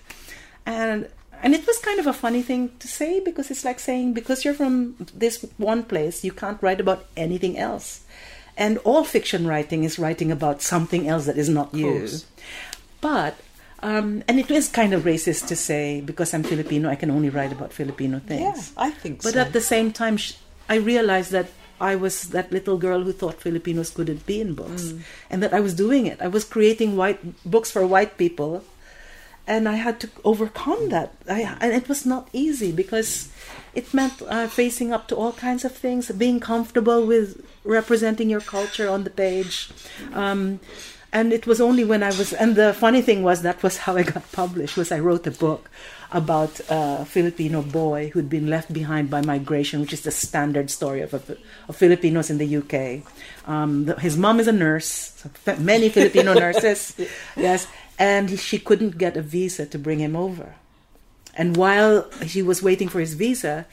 [0.68, 1.10] And
[1.46, 4.44] and it was kind of a funny thing to say because it's like saying because
[4.44, 8.02] you're from this one place you can't write about anything else.
[8.58, 12.08] And all fiction writing is writing about something else that is not you
[13.02, 13.38] but
[13.84, 17.30] um, and it is kind of racist to say because i'm filipino i can only
[17.30, 18.74] write about filipino things.
[18.74, 19.40] Yeah, I think but so.
[19.40, 20.18] But at the same time
[20.70, 21.48] i realized that
[21.80, 24.94] i was that little girl who thought filipinos couldn't be in books
[25.30, 26.22] and that i was doing it.
[26.22, 28.64] I was creating white books for white people
[29.48, 31.14] and I had to overcome that.
[31.30, 33.30] I, and it was not easy because
[33.74, 38.42] it meant uh, facing up to all kinds of things, being comfortable with representing your
[38.42, 39.70] culture on the page.
[40.14, 40.60] Um,
[41.12, 43.96] and it was only when I was, and the funny thing was that was how
[43.96, 44.76] I got published.
[44.76, 45.70] Was I wrote a book
[46.12, 51.02] about a Filipino boy who'd been left behind by migration, which is the standard story
[51.02, 53.04] of, of, of Filipinos in the UK.
[53.48, 56.96] Um, the, his mom is a nurse, so many Filipino nurses,
[57.36, 60.56] yes, and she couldn't get a visa to bring him over.
[61.36, 63.66] And while he was waiting for his visa,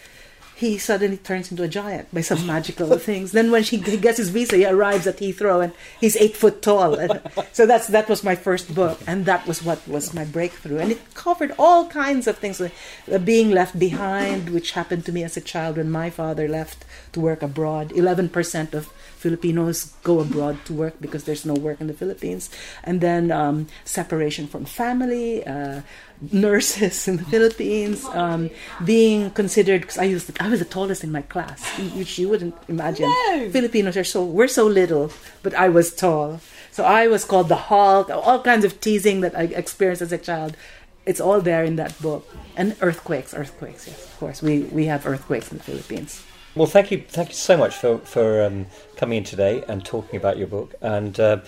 [0.54, 3.32] he suddenly turns into a giant by some magical things.
[3.32, 6.94] Then when she gets his visa, he arrives at Heathrow and he's eight foot tall.
[6.94, 7.20] And
[7.52, 10.78] so that's that was my first book, and that was what was my breakthrough.
[10.78, 12.74] And it covered all kinds of things, like
[13.11, 16.85] uh, being left behind, which happened to me as a child when my father left
[17.12, 17.90] to work abroad.
[17.92, 22.50] Eleven percent of Filipinos go abroad to work because there's no work in the Philippines,
[22.82, 25.46] and then um, separation from family.
[25.46, 25.82] Uh,
[26.30, 28.50] nurses in the Philippines, um,
[28.85, 31.58] being considered because I used I was the tallest in my class,
[31.98, 33.11] which you wouldn't imagine.
[33.11, 33.50] No.
[33.50, 35.11] Filipinos are so we're so little,
[35.42, 36.38] but I was tall,
[36.70, 38.11] so I was called the Hulk.
[38.11, 40.56] All kinds of teasing that I experienced as a child.
[41.04, 42.22] It's all there in that book.
[42.54, 43.88] And earthquakes, earthquakes.
[43.88, 46.22] Yes, of course, we we have earthquakes in the Philippines.
[46.54, 50.16] Well, thank you, thank you so much for for um, coming in today and talking
[50.16, 50.74] about your book.
[50.82, 51.40] And uh,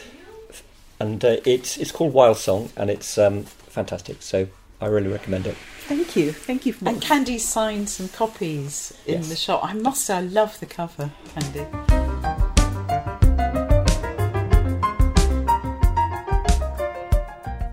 [0.98, 4.22] and uh, it's it's called Wild Song, and it's um, fantastic.
[4.22, 4.48] So
[4.80, 5.56] I really recommend it.
[5.86, 6.72] Thank you, thank you.
[6.72, 9.28] For And Candy signed some copies in Yes.
[9.28, 9.62] the shop.
[9.62, 11.66] I must say, I love the cover, Candy.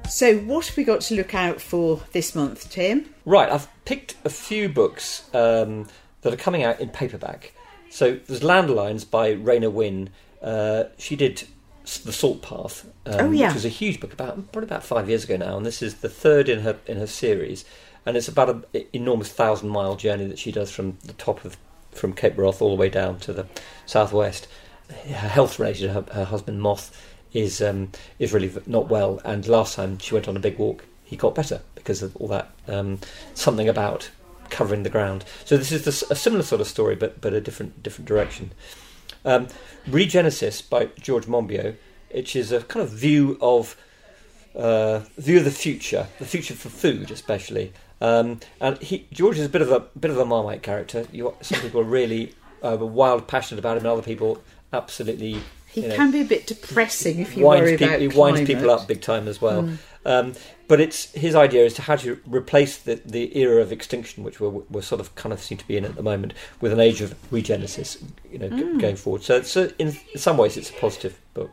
[0.10, 3.12] So, what have we got to look out for this month, Tim?
[3.26, 5.88] Right, I've picked a few books um,
[6.22, 7.54] that are coming out in paperback.
[7.90, 10.10] So there's Landlines by Raynor Winn.
[10.42, 11.44] Uh, she did
[12.04, 13.48] The Salt Path, um, Oh, yeah.
[13.48, 15.96] which was a huge book about probably about five years ago now, and this is
[15.96, 17.66] the third in her in her series,
[18.06, 21.58] and it's about an enormous thousand mile journey that she does from the top of
[21.92, 23.46] from Cape Wrath all the way down to the
[23.86, 24.48] southwest.
[25.08, 26.96] Her health related, her, her husband Moth
[27.34, 30.86] is um, is really not well, and last time she went on a big walk,
[31.04, 33.00] he got better because of all that um,
[33.34, 34.10] something about
[34.52, 35.26] covering the ground.
[35.46, 38.52] So this is a similar sort of story, but but a different different direction.
[39.26, 39.48] Um,
[39.88, 41.76] Regenesis by George Monbiot,
[42.12, 43.76] which is a kind of view of
[44.56, 47.74] uh, view of the future, the future for food, especially.
[48.02, 51.06] Um, and he, George is a bit of a bit of a marmite character.
[51.12, 52.34] You, some people are really
[52.64, 54.42] uh, wild, passionate about him, and other people
[54.74, 55.42] absolutely.
[55.72, 58.08] He you know, can be a bit depressing if you worry winds, peop- about he
[58.08, 58.48] winds climate.
[58.48, 59.70] people up big time as well.
[60.06, 60.34] Um,
[60.68, 64.40] but it's his idea is to how to replace the, the era of extinction, which
[64.40, 66.80] we're, we're sort of kind of seem to be in at the moment, with an
[66.80, 69.24] age of regenesis, you know, g- going forward.
[69.24, 71.52] So, so in some ways, it's a positive book.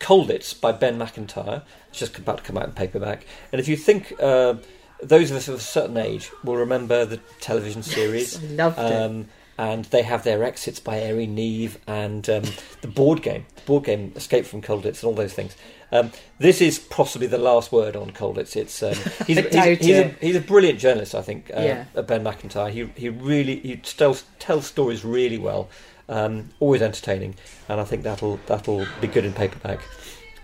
[0.00, 1.62] Colditz by Ben Macintyre.
[1.90, 3.26] It's just about to come out in paperback.
[3.52, 4.54] And if you think uh,
[5.02, 9.26] those of us of a certain age will remember the television series, I loved it.
[9.58, 12.42] And they have their exits by Airey Neave and um,
[12.82, 15.56] the board game, board game Escape from Colditz, and all those things.
[15.92, 18.54] Um, this is possibly the last word on Colditz.
[18.56, 18.92] It's um,
[19.26, 21.50] he's, he's, he's, a, he's a brilliant journalist, I think.
[21.56, 21.84] Uh, Yeah.
[21.94, 22.68] uh, Ben Macintyre.
[22.70, 25.68] He he really he tells tells stories really well.
[26.08, 27.34] Um, always entertaining,
[27.68, 29.80] and I think that'll that'll be good in paperback.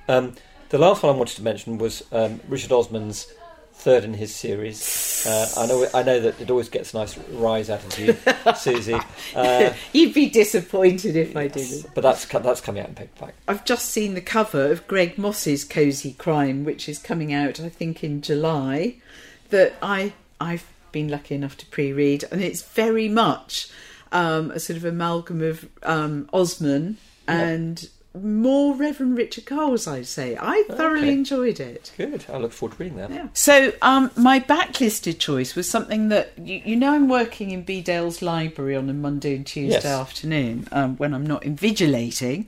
[0.08, 0.34] Um,
[0.70, 3.26] the last one I wanted to mention was um, Richard Osman's
[3.82, 5.26] third in his series.
[5.26, 8.16] Uh, I know I know that it always gets a nice rise out of you,
[8.56, 8.98] Susie.
[9.34, 11.92] Uh, You'd be disappointed if I didn't.
[11.94, 13.34] but that's that's coming out in paperback.
[13.48, 17.68] I've just seen the cover of Greg Moss's Cozy Crime, which is coming out, I
[17.68, 18.96] think, in July.
[19.50, 23.68] That I I've been lucky enough to pre-read, and it's very much
[24.12, 27.88] um, a sort of amalgam of um, Osman and
[28.20, 29.86] more Reverend Richard Coles.
[29.86, 31.12] I'd say I thoroughly Okay.
[31.12, 31.92] enjoyed it.
[31.96, 32.26] Good.
[32.32, 33.10] I look forward to reading that.
[33.10, 33.28] Yeah.
[33.32, 38.20] So, um, my backlisted choice was something that you, you know I'm working in Bedales
[38.20, 39.84] library on a Monday and Tuesday Yes.
[39.86, 42.46] afternoon um, when I'm not invigilating.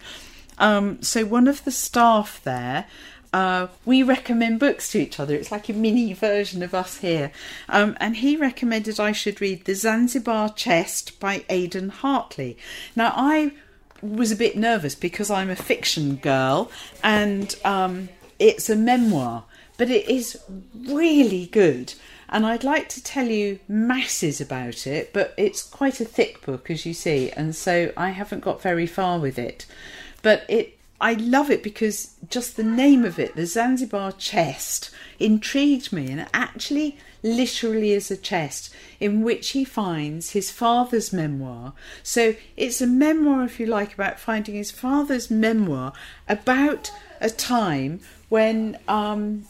[0.59, 2.87] Um, so one of the staff there.
[3.33, 5.35] Uh, we recommend books to each other.
[5.35, 7.33] It's like a mini version of us here.
[7.69, 12.57] Um, and he recommended I should read The Zanzibar Chest by Aidan Hartley.
[12.95, 13.51] Now, I
[14.03, 16.71] was a bit nervous because I'm a fiction girl
[17.03, 19.45] and um, it's a memoir,
[19.77, 20.39] but it is
[20.87, 21.95] really good.
[22.29, 26.71] And I'd like to tell you masses about it, but it's quite a thick book,
[26.71, 29.67] as you see, and so I haven't got very far with it.
[30.23, 35.93] But it, I love it because just the name of it, the Zanzibar chest, intrigued
[35.93, 41.73] me, and actually literally is a chest in which he finds his father's memoir.
[42.03, 45.95] So it's a memoir, if you like, about finding his father's memoir
[46.29, 49.47] about a time when um,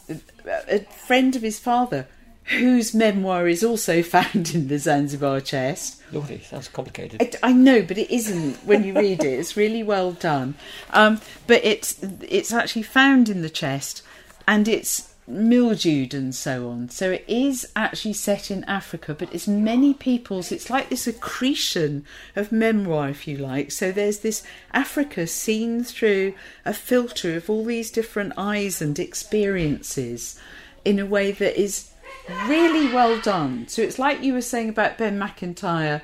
[0.47, 2.07] a friend of his father,
[2.45, 7.37] whose memoir is also found in the Zanzibar chest, Lordy, sounds complicated.
[7.43, 9.39] I, I know, but it isn't when you read it.
[9.39, 10.55] It's really well done.
[10.91, 14.03] Um, but it's it's actually found in the chest,
[14.47, 16.89] and it's mildewed and so on.
[16.89, 20.51] So it is actually set in Africa, but it's many people's.
[20.51, 22.05] It's like this accretion
[22.35, 23.71] of memoir, if you like.
[23.71, 30.39] So there's this Africa seen through a filter of all these different eyes and experiences,
[30.83, 31.91] in a way that is
[32.47, 33.67] really well done.
[33.67, 36.03] So it's like you were saying about Ben Macintyre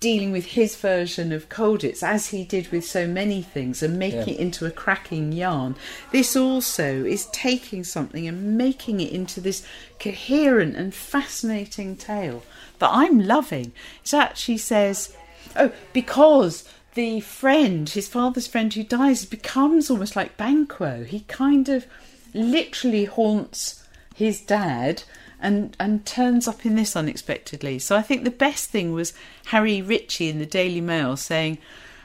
[0.00, 4.28] dealing with his version of Colditz as he did with so many things and making
[4.28, 4.34] Yeah.
[4.34, 5.74] it into a cracking yarn.
[6.12, 9.64] This also is taking something and making it into this
[9.98, 12.44] coherent and fascinating tale
[12.78, 13.72] that I'm loving.
[14.04, 15.16] It actually says,
[15.56, 21.04] oh, because the friend, his father's friend who dies, becomes almost like Banquo.
[21.04, 21.86] He kind of
[22.34, 23.82] literally haunts
[24.14, 25.02] his dad
[25.40, 27.78] and and turns up in this unexpectedly.
[27.78, 29.12] So I think the best thing was
[29.46, 31.58] Harry Ritchie in the Daily Mail saying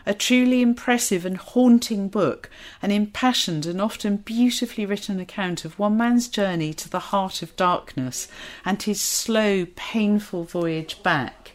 [0.06, 2.50] a truly impressive and haunting book,
[2.82, 7.56] an impassioned and often beautifully written account of one man's journey to the heart of
[7.56, 8.28] darkness
[8.66, 11.54] and his slow, painful voyage back.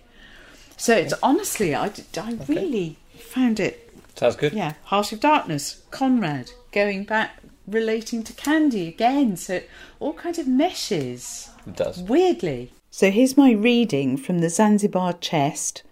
[0.76, 4.52] So it's honestly, I, I really found it Sounds good.
[4.52, 9.36] yeah, Heart of Darkness, Conrad, going back, relating to Candy again.
[9.36, 11.98] So it all kind of meshes It does.
[11.98, 12.72] weirdly.
[12.90, 15.82] So here's my reading from the Zanzibar Chest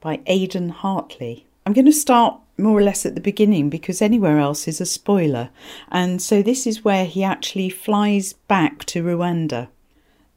[0.00, 1.46] by Aidan Hartley.
[1.64, 4.86] I'm going to start more or less at the beginning because anywhere else is a
[4.86, 5.50] spoiler.
[5.90, 9.68] And so this is where he actually flies back to Rwanda.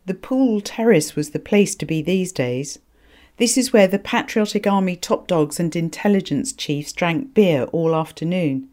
[0.06, 2.80] The pool terrace was the place to be these days.
[3.38, 8.68] This is where the Patriotic Army top dogs and intelligence chiefs drank beer all afternoon.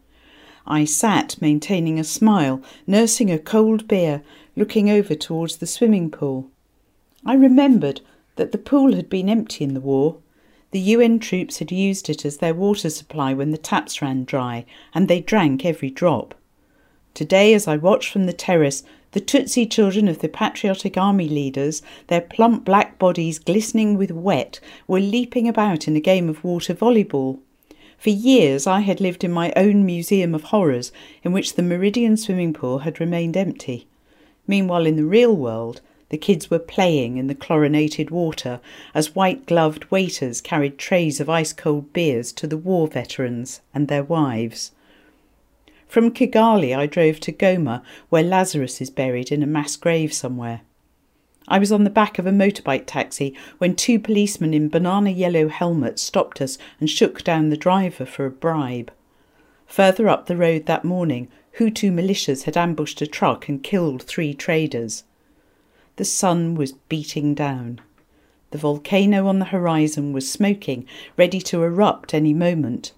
[0.69, 4.21] I sat maintaining a smile, nursing a cold beer,
[4.57, 6.49] looking over towards the swimming pool.
[7.25, 8.01] I remembered
[8.35, 10.17] that the pool had been empty in the war.
[10.71, 14.65] The UN troops had used it as their water supply when the taps ran dry,
[14.93, 16.35] and they drank every drop.
[17.13, 21.81] Today, as I watched from the terrace, the Tutsi children of the Patriotic Army leaders,
[22.07, 26.75] their plump black bodies glistening with wet, were leaping about in a game of water
[26.75, 27.39] volleyball.
[27.97, 30.91] For years I had lived in my own museum of horrors,
[31.23, 33.87] in which the Meridian swimming pool had remained empty.
[34.45, 38.61] Meanwhile, in the real world, the kids were playing in the chlorinated water
[38.93, 43.87] as white gloved waiters carried trays of ice cold beers to the war veterans and
[43.87, 44.71] their wives.
[45.87, 50.61] From Kigali, I drove to Goma, where Lazarus is buried in a mass grave somewhere.
[51.47, 55.47] I was on the back of a motorbike taxi when two policemen in banana yellow
[55.47, 58.91] helmets stopped us and shook down the driver for a bribe.
[59.65, 64.33] Further up the road that morning, Hutu militias had ambushed a truck and killed three
[64.33, 65.03] traders.
[65.95, 67.81] The sun was beating down.
[68.51, 70.85] The volcano on the horizon was smoking,
[71.17, 72.93] ready to erupt any moment.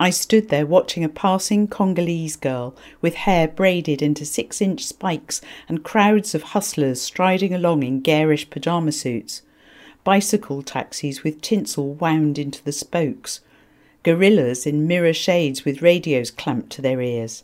[0.00, 5.40] I stood there watching a passing Congolese girl with hair braided into six inch spikes
[5.68, 9.42] and crowds of hustlers striding along in garish pyjama suits,
[10.04, 13.40] bicycle taxis with tinsel wound into the spokes,
[14.04, 17.42] gorillas in mirror shades with radios clamped to their ears.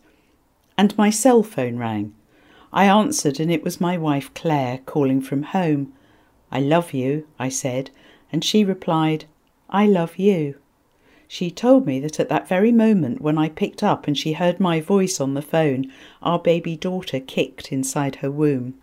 [0.78, 2.14] And my cell phone rang.
[2.72, 5.92] I answered, and it was my wife Claire calling from home.
[6.52, 7.90] I love you, I said,
[8.30, 9.24] and she replied,
[9.68, 10.54] I love you.
[11.28, 14.60] She told me that at that very moment when I picked up and she heard
[14.60, 15.90] my voice on the phone,
[16.22, 18.74] our baby daughter kicked inside her womb.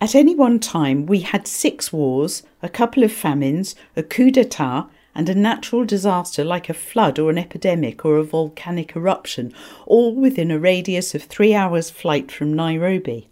[0.00, 4.88] At any one time, we had six wars, a couple of famines, a coup d'etat,
[5.14, 9.52] and a natural disaster like a flood or an epidemic or a volcanic eruption,
[9.86, 13.28] all within a radius of three hours' flight from Nairobi.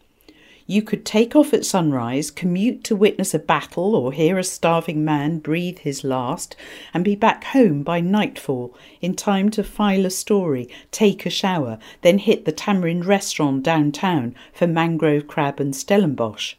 [0.67, 5.05] You could take off at sunrise, commute to witness a battle or hear a starving
[5.05, 6.55] man breathe his last,
[6.95, 11.79] and be back home by nightfall in time to file a story, take a shower,
[12.03, 16.55] then hit the Tamarind restaurant downtown for mangrove crab and Stellenbosch.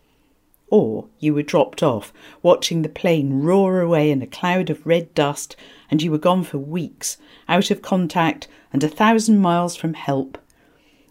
[0.69, 5.13] Or you were dropped off, watching the plane roar away in a cloud of red
[5.13, 5.55] dust,
[5.89, 10.37] and you were gone for weeks, out of contact and a thousand miles from help.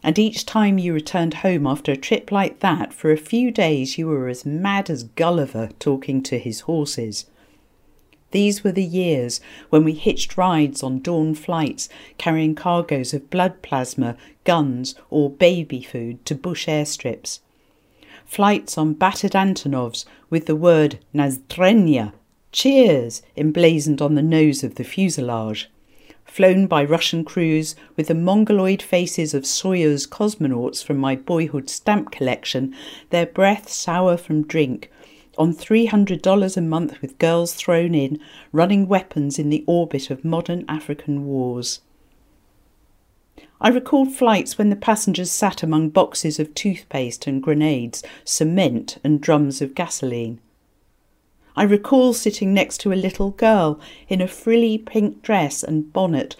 [0.02, 3.98] And each time you returned home after a trip like that, for a few days
[3.98, 7.26] you were as mad as Gulliver talking to his horses.
[8.32, 9.40] These were the years
[9.70, 11.88] when we hitched rides on dawn flights
[12.18, 17.40] carrying cargoes of blood plasma, guns, or baby food to bush airstrips.
[18.24, 22.12] Flights on battered Antonovs with the word Nazdrenya,
[22.50, 25.68] cheers, emblazoned on the nose of the fuselage.
[26.32, 32.10] Flown by Russian crews with the mongoloid faces of Soyuz cosmonauts from my boyhood stamp
[32.10, 32.74] collection,
[33.10, 34.90] their breath sour from drink,
[35.36, 38.18] on $300 a month with girls thrown in,
[38.50, 41.82] running weapons in the orbit of modern African wars.
[43.60, 49.20] I recalled flights when the passengers sat among boxes of toothpaste and grenades, cement and
[49.20, 50.40] drums of gasoline.
[51.56, 53.78] I recall sitting next to a little girl
[54.08, 56.36] in a frilly pink dress and bonnet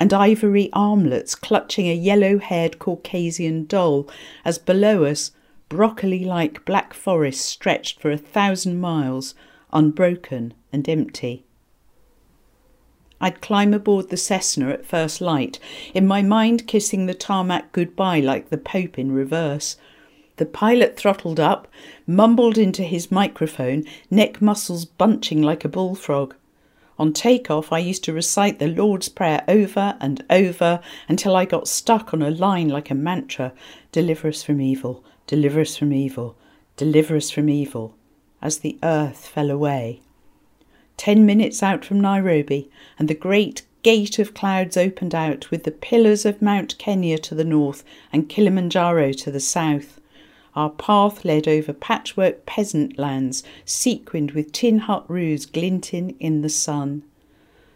[0.00, 4.08] and ivory armlets clutching a yellow haired Caucasian doll
[4.44, 5.32] as below us
[5.68, 9.34] broccoli like black forest stretched for a thousand miles,
[9.72, 11.44] unbroken and empty.
[13.20, 15.58] I'd climb aboard the Cessna at first light,
[15.92, 19.76] in my mind kissing the tarmac goodbye like the Pope in reverse.
[20.38, 21.66] The pilot throttled up,
[22.06, 26.34] mumbled into his microphone, neck muscles bunching like a bullfrog.
[26.96, 31.66] On takeoff, I used to recite the Lord's Prayer over and over until I got
[31.66, 33.52] stuck on a line like a mantra
[33.90, 36.36] Deliver us from evil, deliver us from evil,
[36.76, 37.96] deliver us from evil,
[38.40, 40.02] as the earth fell away.
[40.96, 45.72] Ten minutes out from Nairobi, and the great gate of clouds opened out with the
[45.72, 47.82] pillars of Mount Kenya to the north
[48.12, 49.97] and Kilimanjaro to the south.
[50.58, 56.48] Our path led over patchwork peasant lands, sequined with tin hut roofs glinting in the
[56.48, 57.04] sun.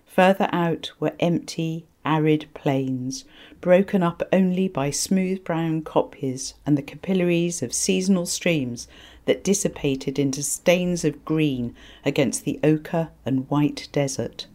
[0.04, 3.24] Further out were empty, arid plains,
[3.60, 8.88] broken up only by smooth brown kopjes and the capillaries of seasonal streams
[9.26, 14.48] that dissipated into stains of green against the ochre and white desert.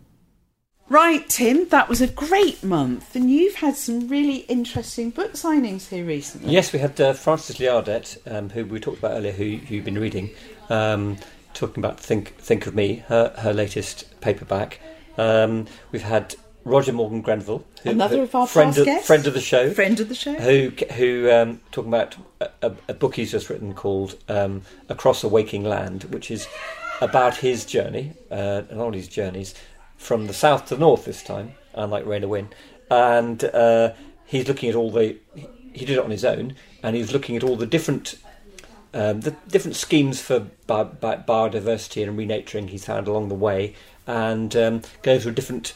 [0.90, 5.90] Right, Tim, that was a great month, and you've had some really interesting book signings
[5.90, 6.54] here recently.
[6.54, 10.00] Yes, we had uh, Frances Liardet, um, who we talked about earlier, who, you've been
[10.00, 10.30] reading,
[10.70, 11.18] um,
[11.54, 14.80] talking about Think Think of Me, her, her latest paperback.
[15.18, 19.42] Um, we've had Roger Morgan Grenville, who, another of our friend, of, friend of the
[19.42, 22.16] show, friend of the show, who who um, talking about
[22.62, 26.48] a, a, book he's just written called um, Across a Waking Land, which is
[27.02, 29.54] about his journey uh, and all his journeys
[29.98, 32.50] from the south to the north this time, unlike Raynor Winn,
[32.90, 33.94] and uh,
[34.26, 35.18] he's looking at all the.
[35.36, 38.16] He, he did it on his own, and he's looking at all the different.
[38.94, 43.76] Um, the different schemes for bi- bi- biodiversity and renaturing he's found along the way,
[44.08, 45.74] and um, going through different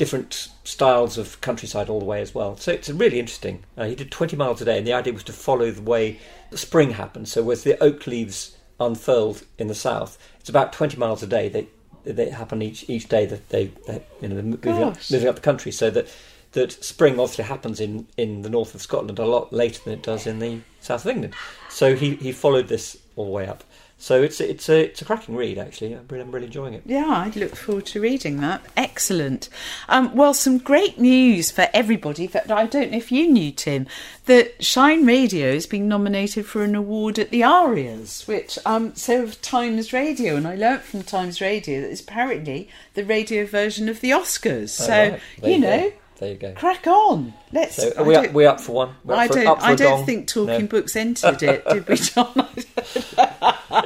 [0.00, 2.56] different styles of countryside all the way as well.
[2.56, 3.64] So it's really interesting.
[3.76, 6.18] Uh, he did 20 miles a day, and the idea was to follow the way
[6.50, 7.30] the spring happens.
[7.30, 11.50] So as the oak leaves unfurled in the south, it's about 20 miles a day.
[11.50, 11.68] They
[12.04, 15.40] they happen each each day that they, they you know moving up, moving up the
[15.40, 15.72] country.
[15.72, 16.08] So that
[16.52, 20.02] that spring obviously happens in, in the north of Scotland a lot later than it
[20.02, 21.34] does in the south of England.
[21.68, 23.62] So he, he followed this all the way up.
[24.00, 25.92] So it's it's a it's a cracking read actually.
[25.92, 26.82] I'm really, I'm really enjoying it.
[26.86, 28.64] Yeah, I look forward to reading that.
[28.74, 29.50] Excellent.
[29.90, 32.26] Um, well, some great news for everybody.
[32.26, 33.86] That I don't know if you knew, Tim,
[34.24, 39.22] that Shine Radio is being nominated for an award at the Arias, which um so
[39.22, 43.86] of Times Radio, and I learnt from Times Radio that it's apparently the radio version
[43.90, 44.80] of the Oscars.
[44.80, 45.20] Oh, so right.
[45.42, 45.90] you know.
[45.90, 45.92] Go.
[46.20, 46.52] There you go.
[46.52, 47.32] Crack on.
[47.50, 47.76] Let's.
[47.76, 48.94] So are we, up, we up for one?
[49.08, 49.62] I for, don't.
[49.62, 50.66] I don't think Talking no.
[50.66, 52.34] Books entered it, did we, John?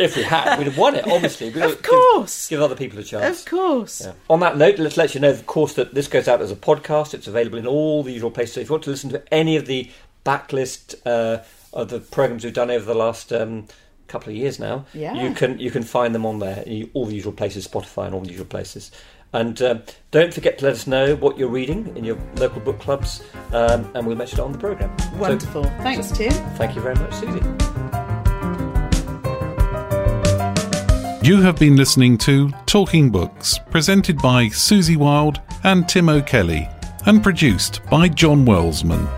[0.00, 1.06] if we had, we'd have won it.
[1.06, 2.48] Obviously, we'd of course.
[2.48, 3.40] Give, give, other people a chance.
[3.40, 4.02] Of course.
[4.04, 4.14] Yeah.
[4.28, 6.56] On that note, let's let you know, of course, that this goes out as a
[6.56, 7.14] podcast.
[7.14, 8.54] It's available in all the usual places.
[8.54, 9.88] So if you want to listen to any of the
[10.26, 13.32] backlist uh, of the programs we've done over the last.
[13.32, 13.66] Um,
[14.06, 15.14] couple of years now yeah.
[15.14, 16.62] you can you can find them on there
[16.92, 18.92] all the usual places spotify and all the usual places
[19.34, 19.78] and uh,
[20.12, 23.22] don't forget to let us know what you're reading in your local book clubs,
[23.52, 24.96] um, and we'll mention it on the programme.
[25.18, 25.64] Wonderful.
[25.64, 26.32] So, Thanks, Tim.
[26.56, 27.40] Thank you very much, Susie.
[31.26, 36.68] You have been listening to Talking Books, presented by Susie Wild and Tim O'Kelly,
[37.06, 39.08] and produced by John Wellsman.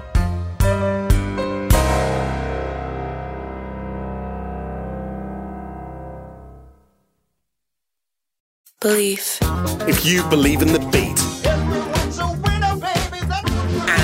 [8.87, 9.41] Belief.
[9.89, 11.18] If you believe in the beat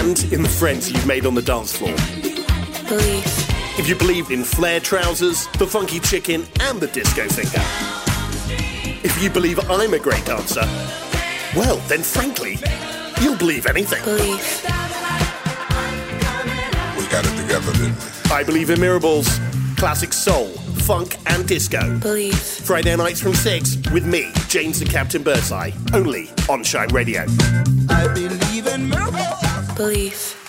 [0.01, 1.95] and in the friends you've made on the dance floor.
[2.89, 3.79] Belief.
[3.79, 7.63] If you believe in flare trousers, the funky chicken, and the disco finger.
[9.05, 10.67] If you believe I'm a great dancer,
[11.55, 12.59] well, then frankly,
[13.21, 14.03] you'll believe anything.
[14.03, 14.65] Belief.
[16.99, 18.33] We got it together, didn't we?
[18.33, 19.29] I believe in Miracles,
[19.77, 20.53] classic soul,
[20.83, 21.99] funk, and disco.
[21.99, 22.35] Belief.
[22.37, 27.25] Friday nights from 6 with me, James and Captain Birdseye, only on Shine Radio.
[27.89, 29.77] I believe in miracles.
[29.77, 30.42] Belief.